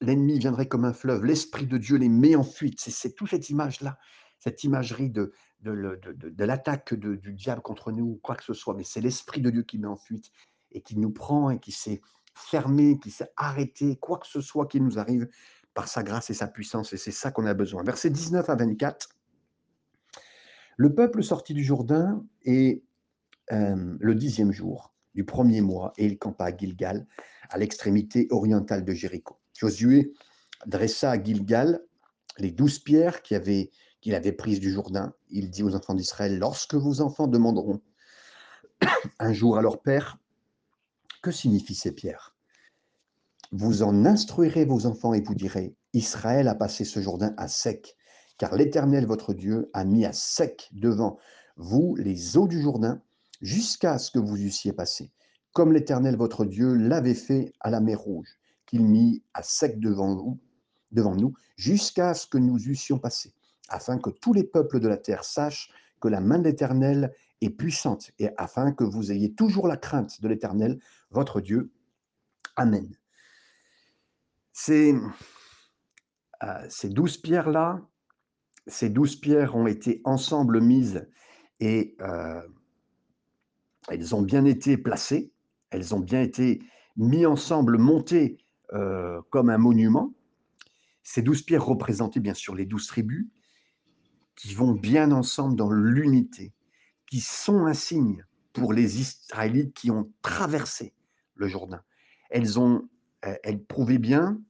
l'ennemi 0.00 0.38
viendrait 0.38 0.68
comme 0.68 0.86
un 0.86 0.94
fleuve, 0.94 1.24
l'esprit 1.24 1.66
de 1.66 1.76
Dieu 1.76 1.98
les 1.98 2.08
met 2.08 2.34
en 2.34 2.42
fuite. 2.42 2.80
C'est 2.80 3.14
toute 3.14 3.28
cette 3.28 3.50
image-là, 3.50 3.98
cette 4.38 4.64
imagerie 4.64 5.10
de, 5.10 5.32
de, 5.62 6.44
l'attaque 6.44 6.94
du 6.94 7.32
diable 7.32 7.62
contre 7.62 7.92
nous, 7.92 8.18
quoi 8.22 8.34
que 8.36 8.44
ce 8.44 8.54
soit. 8.54 8.74
Mais 8.74 8.84
c'est 8.84 9.00
l'esprit 9.00 9.40
de 9.40 9.50
Dieu 9.50 9.62
qui 9.62 9.78
met 9.78 9.86
en 9.86 9.96
fuite 9.96 10.30
et 10.72 10.80
qui 10.80 10.96
nous 10.96 11.10
prend 11.10 11.50
et 11.50 11.58
qui 11.58 11.72
s'est 11.72 12.00
fermé, 12.34 12.98
qui 12.98 13.10
s'est 13.10 13.30
arrêté, 13.36 13.96
quoi 13.96 14.18
que 14.18 14.26
ce 14.26 14.40
soit 14.40 14.66
qui 14.66 14.80
nous 14.80 14.98
arrive 14.98 15.28
par 15.74 15.88
sa 15.88 16.02
grâce 16.02 16.30
et 16.30 16.34
sa 16.34 16.46
puissance. 16.46 16.92
Et 16.92 16.96
c'est 16.96 17.10
ça 17.10 17.30
qu'on 17.30 17.46
a 17.46 17.54
besoin. 17.54 17.82
Versets 17.82 18.10
19 18.10 18.48
à 18.48 18.54
24. 18.54 19.08
Le 20.76 20.94
peuple 20.94 21.22
sortit 21.22 21.54
du 21.54 21.62
Jourdain 21.62 22.24
et 22.42 22.82
euh, 23.52 23.96
le 23.98 24.14
dixième 24.14 24.52
jour 24.52 24.94
du 25.14 25.24
premier 25.24 25.60
mois, 25.60 25.92
et 25.98 26.06
il 26.06 26.18
campa 26.18 26.46
à 26.46 26.56
Gilgal, 26.56 27.06
à 27.50 27.58
l'extrémité 27.58 28.28
orientale 28.30 28.84
de 28.84 28.92
Jéricho. 28.92 29.38
Josué 29.58 30.12
dressa 30.66 31.10
à 31.10 31.22
Gilgal 31.22 31.82
les 32.38 32.52
douze 32.52 32.78
pierres 32.78 33.22
qu'il 33.22 33.36
avait, 33.36 33.70
qu'il 34.00 34.14
avait 34.14 34.32
prises 34.32 34.60
du 34.60 34.72
Jourdain. 34.72 35.14
Il 35.28 35.50
dit 35.50 35.62
aux 35.62 35.74
enfants 35.74 35.94
d'Israël, 35.94 36.38
lorsque 36.38 36.74
vos 36.74 37.00
enfants 37.00 37.26
demanderont 37.26 37.80
un 39.18 39.32
jour 39.32 39.58
à 39.58 39.62
leur 39.62 39.80
père, 39.80 40.18
Que 41.22 41.30
signifient 41.30 41.74
ces 41.74 41.92
pierres? 41.92 42.34
Vous 43.52 43.82
en 43.82 44.06
instruirez 44.06 44.64
vos 44.64 44.86
enfants 44.86 45.12
et 45.12 45.20
vous 45.20 45.34
direz, 45.34 45.74
Israël 45.92 46.48
a 46.48 46.54
passé 46.54 46.84
ce 46.84 47.00
Jourdain 47.00 47.34
à 47.36 47.48
sec, 47.48 47.96
car 48.38 48.54
l'Éternel 48.54 49.06
votre 49.06 49.34
Dieu 49.34 49.68
a 49.74 49.84
mis 49.84 50.04
à 50.04 50.12
sec 50.12 50.70
devant 50.72 51.18
vous 51.56 51.94
les 51.96 52.36
eaux 52.36 52.48
du 52.48 52.62
Jourdain, 52.62 53.02
jusqu'à 53.42 53.98
ce 53.98 54.10
que 54.10 54.18
vous 54.18 54.36
eussiez 54.36 54.72
passé, 54.72 55.10
comme 55.52 55.72
l'Éternel 55.72 56.16
votre 56.16 56.44
Dieu 56.44 56.74
l'avait 56.74 57.14
fait 57.14 57.52
à 57.60 57.70
la 57.70 57.80
mer 57.80 58.00
Rouge, 58.00 58.38
qu'il 58.66 58.84
mit 58.84 59.22
à 59.34 59.42
sec 59.42 59.80
devant 59.80 60.38
devant 60.92 61.14
nous, 61.14 61.34
jusqu'à 61.56 62.14
ce 62.14 62.26
que 62.26 62.38
nous 62.38 62.58
eussions 62.68 62.98
passé, 62.98 63.32
afin 63.70 63.98
que 63.98 64.10
tous 64.10 64.32
les 64.32 64.44
peuples 64.44 64.80
de 64.80 64.88
la 64.88 64.96
terre 64.96 65.24
sachent 65.24 65.70
que 66.00 66.08
la 66.08 66.20
main 66.20 66.38
de 66.38 66.44
l'Éternel 66.44 67.12
est 67.40 67.50
puissante, 67.50 68.10
et 68.18 68.28
afin 68.36 68.72
que 68.72 68.84
vous 68.84 69.12
ayez 69.12 69.32
toujours 69.32 69.66
la 69.66 69.76
crainte 69.76 70.20
de 70.20 70.28
l'Éternel, 70.28 70.78
votre 71.10 71.40
Dieu. 71.40 71.72
Amen. 72.56 72.90
Ces, 74.52 74.94
euh, 76.42 76.68
douze 76.84 77.16
pierres-là, 77.16 77.80
ces 78.66 78.90
douze 78.90 79.16
pierres 79.16 79.56
ont 79.56 79.66
été 79.66 80.02
ensemble 80.04 80.60
mises 80.60 81.08
et 81.60 81.96
euh, 82.00 82.42
elles 83.88 84.14
ont 84.14 84.22
bien 84.22 84.44
été 84.44 84.76
placées, 84.76 85.32
elles 85.70 85.94
ont 85.94 86.00
bien 86.00 86.20
été 86.20 86.60
mises 86.96 87.26
ensemble, 87.26 87.78
montées 87.78 88.38
euh, 88.74 89.22
comme 89.30 89.48
un 89.48 89.58
monument. 89.58 90.12
Ces 91.02 91.22
douze 91.22 91.42
pierres 91.42 91.64
représentaient 91.64 92.20
bien 92.20 92.34
sûr 92.34 92.54
les 92.54 92.66
douze 92.66 92.86
tribus 92.86 93.26
qui 94.40 94.54
vont 94.54 94.72
bien 94.72 95.12
ensemble 95.12 95.54
dans 95.54 95.70
l'unité, 95.70 96.54
qui 97.10 97.20
sont 97.20 97.66
un 97.66 97.74
signe 97.74 98.24
pour 98.54 98.72
les 98.72 98.98
Israélites 98.98 99.74
qui 99.74 99.90
ont 99.90 100.10
traversé 100.22 100.94
le 101.34 101.46
Jourdain. 101.46 101.82
Elles 102.30 102.58
ont, 102.58 102.88
euh, 103.26 103.36
elles 103.42 103.62
prouvaient 103.62 103.98
bien 103.98 104.40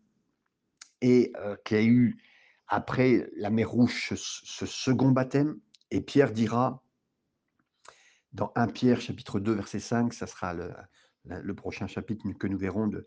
et 1.00 1.32
euh, 1.38 1.56
qu'il 1.64 1.76
y 1.76 1.80
a 1.80 1.84
eu 1.84 2.22
après 2.68 3.28
la 3.34 3.50
mer 3.50 3.68
Rouge 3.68 4.14
ce, 4.14 4.66
second 4.66 5.10
baptême. 5.10 5.58
Et 5.90 6.00
Pierre 6.00 6.30
dira 6.30 6.84
dans 8.32 8.52
1 8.54 8.68
Pierre 8.68 9.00
chapitre 9.00 9.40
2 9.40 9.52
verset 9.54 9.80
5, 9.80 10.14
ça 10.14 10.28
sera 10.28 10.54
le, 10.54 11.54
prochain 11.56 11.88
chapitre 11.88 12.24
que 12.38 12.46
nous 12.46 12.58
verrons 12.58 12.86
de, 12.86 13.04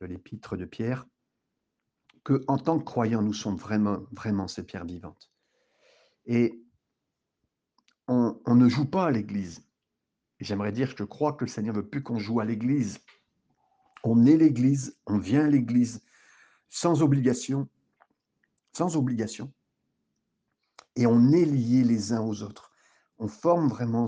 de 0.00 0.06
l'épître 0.06 0.56
de 0.56 0.64
Pierre, 0.64 1.06
que 2.24 2.42
en 2.48 2.58
tant 2.58 2.80
que 2.80 2.84
croyants, 2.84 3.22
nous 3.22 3.32
sommes 3.32 3.56
vraiment, 3.56 4.00
vraiment 4.10 4.48
ces 4.48 4.64
pierres 4.64 4.86
vivantes. 4.86 5.30
Et 6.26 6.62
on, 8.08 8.54
ne 8.54 8.68
joue 8.68 8.86
pas 8.86 9.06
à 9.06 9.10
l'Église. 9.10 9.62
J'aimerais 10.40 10.72
dire, 10.72 10.94
je 10.96 11.04
crois 11.04 11.32
que 11.32 11.44
le 11.44 11.50
Seigneur 11.50 11.74
veut 11.74 11.86
plus 11.86 12.02
qu'on 12.02 12.18
joue 12.18 12.40
à 12.40 12.44
l'Église. 12.44 12.98
On 14.04 14.26
est 14.26 14.36
l'Église, 14.36 14.96
on 15.06 15.18
vient 15.18 15.44
à 15.46 15.48
l'Église 15.48 16.02
sans 16.68 17.02
obligation, 17.02 17.68
sans 18.72 18.96
obligation, 18.96 19.52
et 20.94 21.06
on 21.06 21.32
est 21.32 21.44
liés 21.44 21.84
les 21.84 22.12
uns 22.12 22.20
aux 22.20 22.42
autres. 22.42 22.72
On 23.18 23.28
forme 23.28 23.68
vraiment 23.68 24.06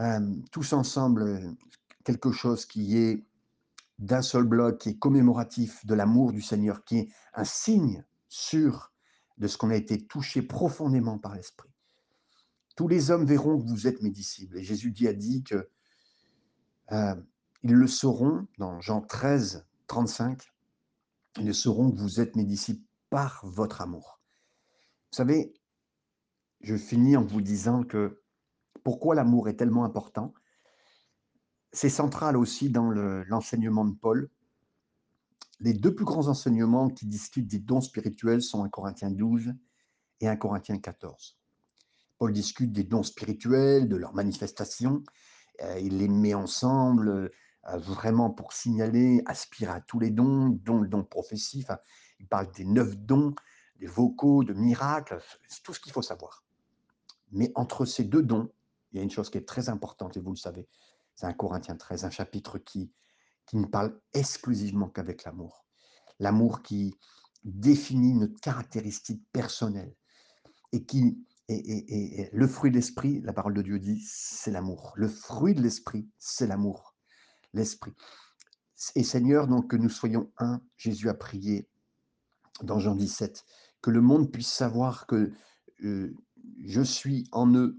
euh, 0.00 0.20
tous 0.50 0.72
ensemble 0.72 1.56
quelque 2.04 2.32
chose 2.32 2.66
qui 2.66 2.98
est 2.98 3.24
d'un 3.98 4.22
seul 4.22 4.44
bloc, 4.44 4.78
qui 4.78 4.90
est 4.90 4.98
commémoratif 4.98 5.84
de 5.86 5.94
l'amour 5.94 6.32
du 6.32 6.42
Seigneur, 6.42 6.84
qui 6.84 6.98
est 6.98 7.08
un 7.32 7.44
signe 7.44 8.04
sûr 8.28 8.93
de 9.38 9.46
ce 9.46 9.56
qu'on 9.56 9.70
a 9.70 9.76
été 9.76 10.06
touché 10.06 10.42
profondément 10.42 11.18
par 11.18 11.34
l'Esprit. 11.34 11.70
Tous 12.76 12.88
les 12.88 13.10
hommes 13.10 13.24
verront 13.24 13.60
que 13.60 13.68
vous 13.68 13.86
êtes 13.86 14.02
mes 14.02 14.10
disciples. 14.10 14.58
Et 14.58 14.64
Jésus 14.64 14.90
dit, 14.90 15.08
a 15.08 15.12
dit 15.12 15.44
que 15.44 15.68
euh, 16.92 17.14
ils 17.62 17.72
le 17.72 17.86
sauront 17.86 18.46
dans 18.58 18.80
Jean 18.80 19.00
13, 19.00 19.66
35. 19.86 20.42
Ils 21.38 21.46
le 21.46 21.52
sauront 21.52 21.90
que 21.90 21.98
vous 21.98 22.20
êtes 22.20 22.36
mes 22.36 22.44
disciples 22.44 22.84
par 23.10 23.44
votre 23.46 23.80
amour. 23.80 24.20
Vous 25.12 25.16
savez, 25.16 25.54
je 26.60 26.76
finis 26.76 27.16
en 27.16 27.24
vous 27.24 27.40
disant 27.40 27.84
que 27.84 28.20
pourquoi 28.82 29.14
l'amour 29.14 29.48
est 29.48 29.56
tellement 29.56 29.84
important. 29.84 30.34
C'est 31.72 31.88
central 31.88 32.36
aussi 32.36 32.70
dans 32.70 32.90
l'enseignement 32.90 33.84
de 33.84 33.94
Paul. 33.94 34.30
Les 35.60 35.72
deux 35.72 35.94
plus 35.94 36.04
grands 36.04 36.28
enseignements 36.28 36.88
qui 36.88 37.06
discutent 37.06 37.46
des 37.46 37.58
dons 37.58 37.80
spirituels 37.80 38.42
sont 38.42 38.64
1 38.64 38.68
Corinthiens 38.68 39.10
12 39.10 39.54
et 40.20 40.28
1 40.28 40.36
Corinthiens 40.36 40.78
14. 40.78 41.38
Paul 42.18 42.32
discute 42.32 42.72
des 42.72 42.84
dons 42.84 43.02
spirituels, 43.02 43.88
de 43.88 43.96
leurs 43.96 44.14
manifestations. 44.14 45.02
Euh, 45.62 45.78
il 45.80 45.98
les 45.98 46.08
met 46.08 46.34
ensemble 46.34 47.08
euh, 47.08 47.28
vraiment 47.76 48.30
pour 48.30 48.52
signaler, 48.52 49.22
aspirer 49.26 49.72
à 49.72 49.80
tous 49.80 50.00
les 50.00 50.10
dons, 50.10 50.48
dont 50.48 50.78
le 50.78 50.88
don 50.88 50.98
de 50.98 51.04
prophétie. 51.04 51.64
il 52.18 52.26
parle 52.26 52.50
des 52.52 52.64
neuf 52.64 52.96
dons, 52.96 53.34
des 53.76 53.86
vocaux, 53.86 54.44
de 54.44 54.52
miracles, 54.52 55.20
c'est 55.48 55.62
tout 55.62 55.72
ce 55.72 55.80
qu'il 55.80 55.92
faut 55.92 56.02
savoir. 56.02 56.44
Mais 57.32 57.50
entre 57.54 57.84
ces 57.84 58.04
deux 58.04 58.22
dons, 58.22 58.50
il 58.92 58.98
y 58.98 59.00
a 59.00 59.02
une 59.02 59.10
chose 59.10 59.30
qui 59.30 59.38
est 59.38 59.48
très 59.48 59.68
importante, 59.68 60.16
et 60.16 60.20
vous 60.20 60.30
le 60.30 60.36
savez, 60.36 60.68
c'est 61.14 61.26
un 61.26 61.32
Corinthiens 61.32 61.76
13, 61.76 62.04
un 62.04 62.10
chapitre 62.10 62.58
qui, 62.58 62.92
qui 63.46 63.56
ne 63.56 63.66
parle 63.66 63.98
exclusivement 64.12 64.88
qu'avec 64.88 65.24
l'amour. 65.24 65.64
L'amour 66.18 66.62
qui 66.62 66.94
définit 67.44 68.14
notre 68.14 68.40
caractéristique 68.40 69.22
personnelle 69.32 69.94
et 70.72 70.84
qui 70.84 71.18
et, 71.48 72.30
le 72.32 72.46
fruit 72.46 72.70
de 72.70 72.76
l'esprit, 72.76 73.20
la 73.20 73.32
parole 73.32 73.54
de 73.54 73.62
Dieu 73.62 73.78
dit, 73.78 74.02
c'est 74.06 74.50
l'amour. 74.50 74.92
Le 74.96 75.08
fruit 75.08 75.54
de 75.54 75.62
l'esprit, 75.62 76.08
c'est 76.18 76.46
l'amour. 76.46 76.94
L'esprit. 77.52 77.92
Et 78.94 79.04
Seigneur, 79.04 79.46
donc 79.46 79.70
que 79.70 79.76
nous 79.76 79.88
soyons 79.88 80.32
un, 80.38 80.60
Jésus 80.76 81.08
a 81.08 81.14
prié 81.14 81.68
dans 82.62 82.78
Jean 82.78 82.94
17, 82.94 83.44
que 83.82 83.90
le 83.90 84.00
monde 84.00 84.32
puisse 84.32 84.52
savoir 84.52 85.06
que 85.06 85.32
euh, 85.84 86.14
je 86.64 86.80
suis 86.80 87.28
en 87.32 87.52
eux 87.54 87.78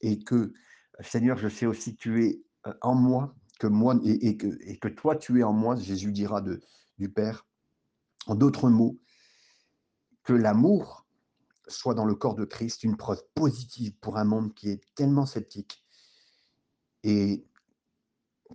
et 0.00 0.22
que, 0.22 0.52
Seigneur, 1.00 1.36
je 1.36 1.48
sais 1.48 1.66
aussi 1.66 1.96
tu 1.96 2.24
es 2.24 2.42
euh, 2.66 2.74
en 2.80 2.94
moi, 2.94 3.34
que 3.60 3.66
moi 3.66 3.94
et, 4.04 4.38
que, 4.38 4.88
toi 4.88 5.14
tu 5.14 5.38
es 5.38 5.42
en 5.42 5.52
moi, 5.52 5.76
Jésus 5.76 6.10
dira 6.10 6.42
du 6.98 7.12
Père. 7.12 7.46
En 8.26 8.34
d'autres 8.34 8.70
mots, 8.70 8.98
que 10.24 10.32
l'amour 10.32 11.06
soit 11.68 11.94
dans 11.94 12.06
le 12.06 12.14
corps 12.14 12.34
de 12.34 12.44
Christ 12.44 12.82
une 12.82 12.96
preuve 12.96 13.22
positive 13.34 13.94
pour 14.00 14.16
un 14.16 14.24
monde 14.24 14.54
qui 14.54 14.70
est 14.70 14.80
tellement 14.94 15.26
sceptique 15.26 15.84
et 17.04 17.46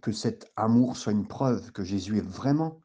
que 0.02 0.12
cet 0.12 0.52
amour 0.56 0.98
soit 0.98 1.14
une 1.14 1.28
preuve 1.28 1.72
que 1.72 1.84
Jésus 1.84 2.18
est 2.18 2.28
vraiment 2.28 2.82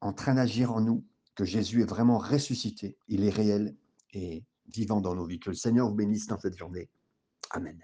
en 0.00 0.12
train 0.12 0.34
d'agir 0.34 0.72
en 0.72 0.80
nous, 0.80 1.04
que 1.34 1.44
Jésus 1.44 1.82
est 1.82 1.88
vraiment 1.88 2.18
ressuscité, 2.18 2.96
il 3.08 3.24
est 3.24 3.30
réel 3.30 3.76
et 4.12 4.44
vivant 4.66 5.00
dans 5.00 5.14
nos 5.14 5.26
vies. 5.26 5.40
Que 5.40 5.50
le 5.50 5.56
Seigneur 5.56 5.88
vous 5.88 5.94
bénisse 5.94 6.26
dans 6.26 6.38
cette 6.38 6.56
journée. 6.56 6.88
Amen. 7.50 7.78